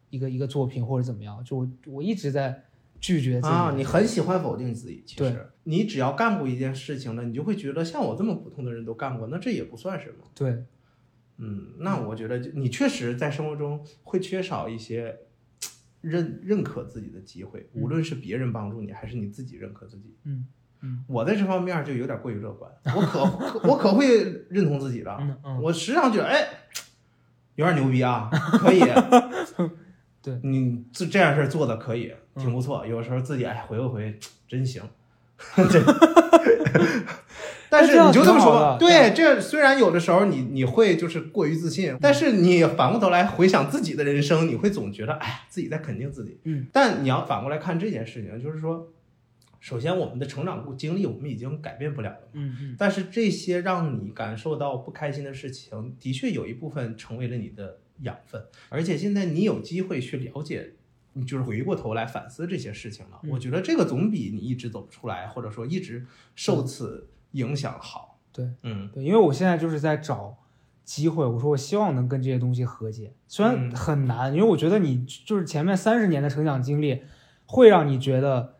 [0.09, 2.63] 一个一个作品或者怎么样，就我我一直在
[3.01, 5.03] 拒绝自己啊，你很喜欢否定自己。
[5.05, 10.23] 其对实你只要干过一件事情了，你就会觉得像我这么普通的人都干过，那这也不算什么。
[10.33, 10.63] 对
[11.37, 15.17] 嗯，那我觉得就你确实在生活中会缺少一些
[16.03, 20.15] 认认可自己的机会，无论是别人帮助你，还是你自己认可自己。
[20.25, 20.45] 嗯
[20.81, 25.17] 嗯我在这方面就有点过于乐观， 我可可我可会认同自己了。
[25.21, 26.45] 嗯嗯我时常觉得，哎，
[27.55, 28.29] 有点牛逼啊，
[28.59, 28.81] 可以。
[30.21, 32.85] 对， 你这这样事儿做的可以，挺不错。
[32.85, 34.83] 有时候自己哎回过回，真行。
[35.55, 35.81] 对
[37.73, 46.37] 但是你就这么说对，这虽然有的时候你你会就是过于自信，但是你反过头来回想自己的人生，你会总觉得哎自己在肯定自己。
[46.43, 48.87] 嗯，但你要反过来看这件事情，就是说，
[49.59, 52.27] 首先我们的成长经历我们已经改变不了了。
[52.33, 60.73] 嗯嗯但是这些让你感受到不开心的事情，的确有一部分成为了你的养分，而且现在你有机会去了解，
[61.13, 63.19] 你就是回过头来反思这些事情了。
[63.23, 66.05] 嗯我觉得这个总比你一直走不出来，或者说一直
[66.35, 68.17] 受此影响好。
[68.31, 68.49] 对。
[68.63, 70.35] 嗯对，因为我现在就是在找
[70.83, 77.03] 机会，我说我希望能跟这些东西和解，虽然嗯很难，因为我觉得你就是前面三十年的成长经历，
[77.45, 78.55] 会让你觉得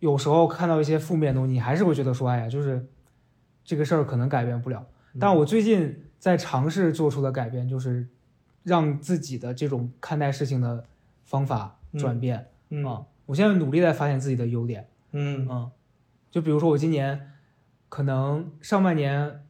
[0.00, 2.88] 有时候看到一些负面的东西，你还是会觉得说，哎呀，就是
[3.64, 4.86] 这个事儿可能改变不了。
[5.14, 8.08] 嗯但我最近在尝试做出的改变，就是
[8.62, 10.84] 让自己的这种看待事情的
[11.24, 14.88] 方法转变嗯啊、我现在努力在发现自己的优点。
[15.10, 15.70] 嗯嗯，
[16.30, 17.31] 就比如说我今年
[17.92, 19.42] 可能上半年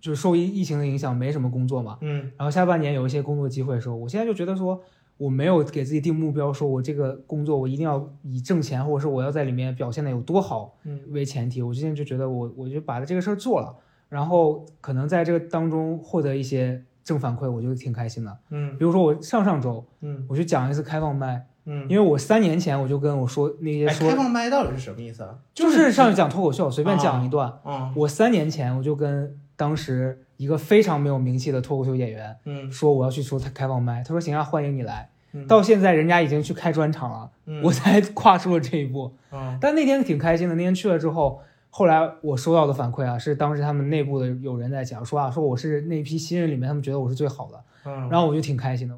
[0.00, 4.82] 就是受疫疫情的影响，没什么工作嘛，嗯然后下半年有一些工作机会的时候，我现在就觉得说
[5.16, 11.62] 我没有给自己定目标，说我这个工作我一定要以挣钱，或者说我要在里面表现的有多好嗯为前提。
[11.62, 13.72] 我之前就觉得我我就把这个事儿做了，
[14.08, 18.36] 然后可能在这个当中获得一些正反馈，我就挺开心的。
[18.50, 25.34] 嗯比如说我上上周嗯我去讲一次开放麦，嗯，因为我三年前我就跟我说那些哎，说开放麦到底是什么意思啊？
[25.52, 27.52] 就是上去讲脱口秀，随便讲一段。
[27.64, 35.10] 嗯我三年前我就跟当时一个非常没有名气的脱口秀演员嗯说我要去说他开放麦，他说行啊，欢迎你来。
[35.32, 39.12] 嗯到现在人家已经去开专场了，嗯我才跨出了这一步。
[39.32, 48.96] 嗯但那天挺开心的，那天去了之后，后来我收到的反馈啊，是当时他们内部的有人在讲说啊，说我是那批新人里面他们觉得我是最好的，嗯，然后我就挺开心的。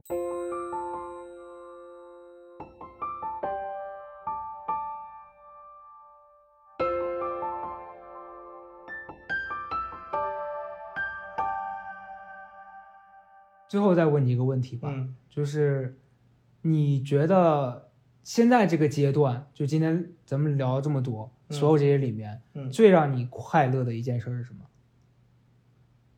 [13.68, 15.98] 最后再问你一个问题吧，嗯就是
[16.62, 17.90] 你觉得
[18.24, 24.60] 现在这个阶段，就今天咱们聊了这么多，嗯所有这些里面，嗯最让你快乐的一件事是什么？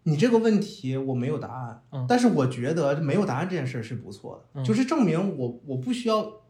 [0.05, 6.41] 你这个问题我没有答案，嗯但是我觉得没有答案这件事是不错的，嗯就是证明我我不需要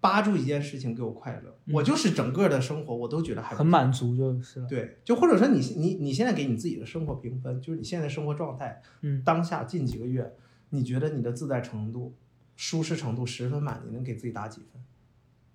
[0.00, 4.66] 扒住一件事情给我快乐，嗯我就是整个的生活我都觉得还很满足就是了。
[4.68, 10.32] 对，就或者说你你你现在给你自己的生活评分，就是你现在生活状态，嗯当下近几个月，
[10.70, 12.14] 你觉得你的自在程度、
[12.56, 14.82] 舒适程度十分满，你能给自己打几分？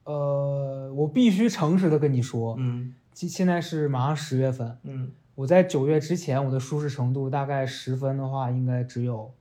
[0.04, 9.34] 呃，我必须诚实的跟你说，嗯现现在是马上十月份，嗯我在九月之前，我的舒适程度大概十分的话，应该只有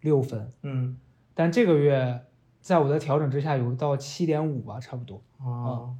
[0.00, 0.96] 六分，嗯
[1.34, 2.24] 但这个月
[2.60, 5.22] 在我的调整之下，有到七点五吧，差不多。
[5.38, 5.94] 啊。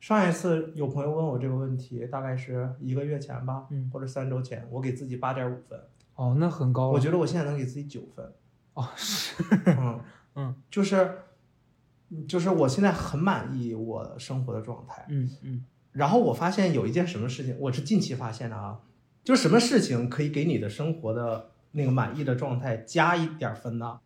[0.00, 5.78] 上一次有朋友问我这个问题，大概是一个月前吧，嗯或者三周前，我给自己八点五分，
[6.14, 6.92] 哦，那很高了。
[6.92, 8.32] 我觉得我现在能给自己九分。
[8.76, 10.00] 哦，是嗯
[10.34, 11.18] 嗯就是
[12.28, 15.04] 就是我现在很满意我生活的状态。
[15.08, 18.80] 嗯嗯然后我发现有一件什么事情，我是近期发现的啊，
[19.24, 23.98] 就是什么事情可以给你的生活的那个满意的状态加一点分呢？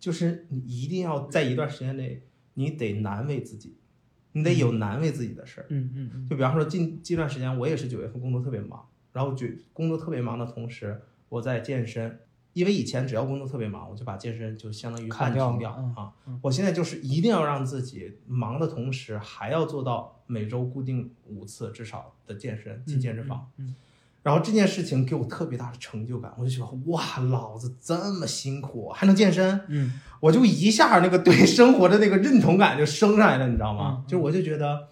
[0.00, 2.22] 就是你一定要在一段时间内，
[2.54, 3.76] 你得难为自己，
[4.32, 5.66] 你得有难为自己的事儿。
[5.68, 10.98] 嗯嗯嗯就比方说近近段时间，我也是九月份工作特别忙，然后就工作特别忙的同时，
[11.28, 12.20] 我在健身，
[12.54, 16.12] 因为以前只要工作特别忙，我就把健身就相当于砍掉半停掉了嗯啊。
[16.40, 23.50] 我现在就是一定要让自己忙的同时，还要做到每周固定五次至少的健身，进健身房。
[23.58, 23.74] 嗯
[24.24, 34.02] 然后这件事情给我特别大的成就感，我就觉得哇，老子这么辛苦还能健身，嗯我就一下那个对生活的那个认同感就升上来了，你知道吗？
[34.08, 34.88] 就我就觉得，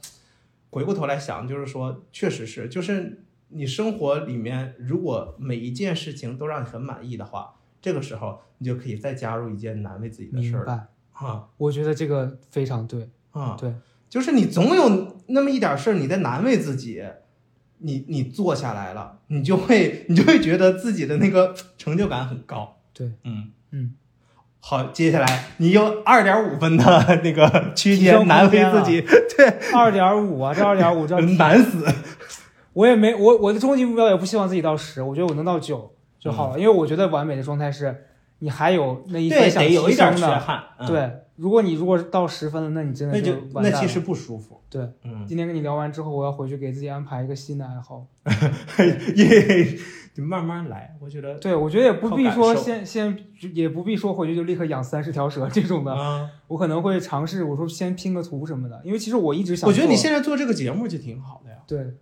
[0.69, 3.25] 回过头来想，就是说，确实是，就是
[3.55, 10.89] 你生活里面如果每一件事情都让你很满意的话，这个时候你就可以再加入一件难为自己的事儿了。
[11.13, 13.57] 啊我觉得这个非常对，啊！
[13.59, 13.75] 对，
[14.09, 17.03] 就是你总有那么一点事儿，你在难为自己，
[17.79, 22.79] 你你做下来了，你就会你就会觉得自己的那个成就感很高。
[22.93, 23.53] 对，嗯。
[23.75, 23.95] 嗯，
[24.61, 29.01] 好，接下来你有二点五分的那个区间难为自己，
[29.37, 31.87] 对，二点五啊，这二点五叫 难死。
[32.73, 38.05] 我也没我我的终极目标也不希望自己到十，我觉得我能到九就好嗯了，因为我觉得完美的状态是
[38.39, 44.61] 你还有那一对，分想得有一点提升的，对，如果你如果到十分了，那你真的那就完蛋了那其实不舒服。
[44.69, 44.83] 对。
[45.05, 48.07] 嗯，今天跟你聊完之后，我要回去给自己安排一个新的爱好。
[49.15, 49.77] 也
[50.15, 50.97] 就慢慢来。
[51.01, 53.17] 我觉得对，我觉得也不必说先先，
[53.55, 55.93] 也不必说回去就立刻养三十条蛇这种的。
[55.93, 59.69] 啊，我可能会尝试，我说先拼个图什么的，因为其实我一直想。
[59.69, 61.59] 我觉得你现在做这个节目就挺好的呀。
[61.67, 61.95] 对，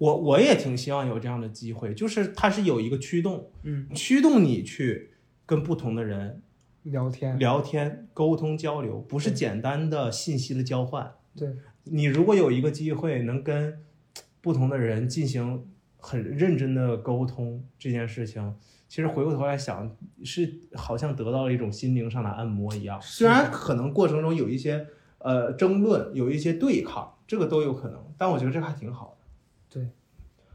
[0.00, 5.10] 我我也挺希望有这样的机会，就是它是有一个驱动，嗯，驱动你去
[5.44, 6.42] 跟不同的人
[6.84, 11.12] 聊天，聊天、沟通、交流，不是简单的信息的交换。
[11.36, 11.50] 对，
[11.84, 13.84] 你如果有一个机会能跟
[14.40, 15.66] 不同的人进行
[15.98, 18.54] 很认真的沟通，这件事情，
[18.88, 19.94] 其实回过头来想，
[20.24, 22.98] 是好像得到了一种心灵上的按摩一样。
[23.02, 24.86] 虽然可能过程中有一些
[25.18, 29.19] 呃争论，有一些对抗，这个都有可能，但我觉得这还挺好的。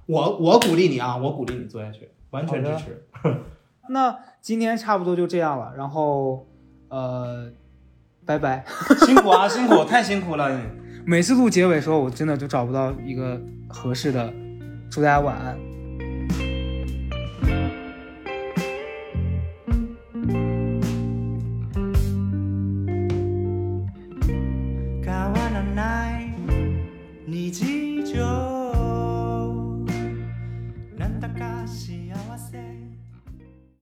[0.08, 3.06] 对，我我鼓励你啊，我鼓励你做下去，完全支持。
[3.90, 6.48] 那今天差不多就这样了，然后
[6.90, 7.52] 呃，
[8.26, 8.66] 拜拜。
[9.06, 10.50] 辛苦啊，辛苦，太辛苦了。
[11.06, 14.34] 每次录结尾的时候，我真的就找不到一个合适的，
[14.90, 15.75] 祝大家晚安。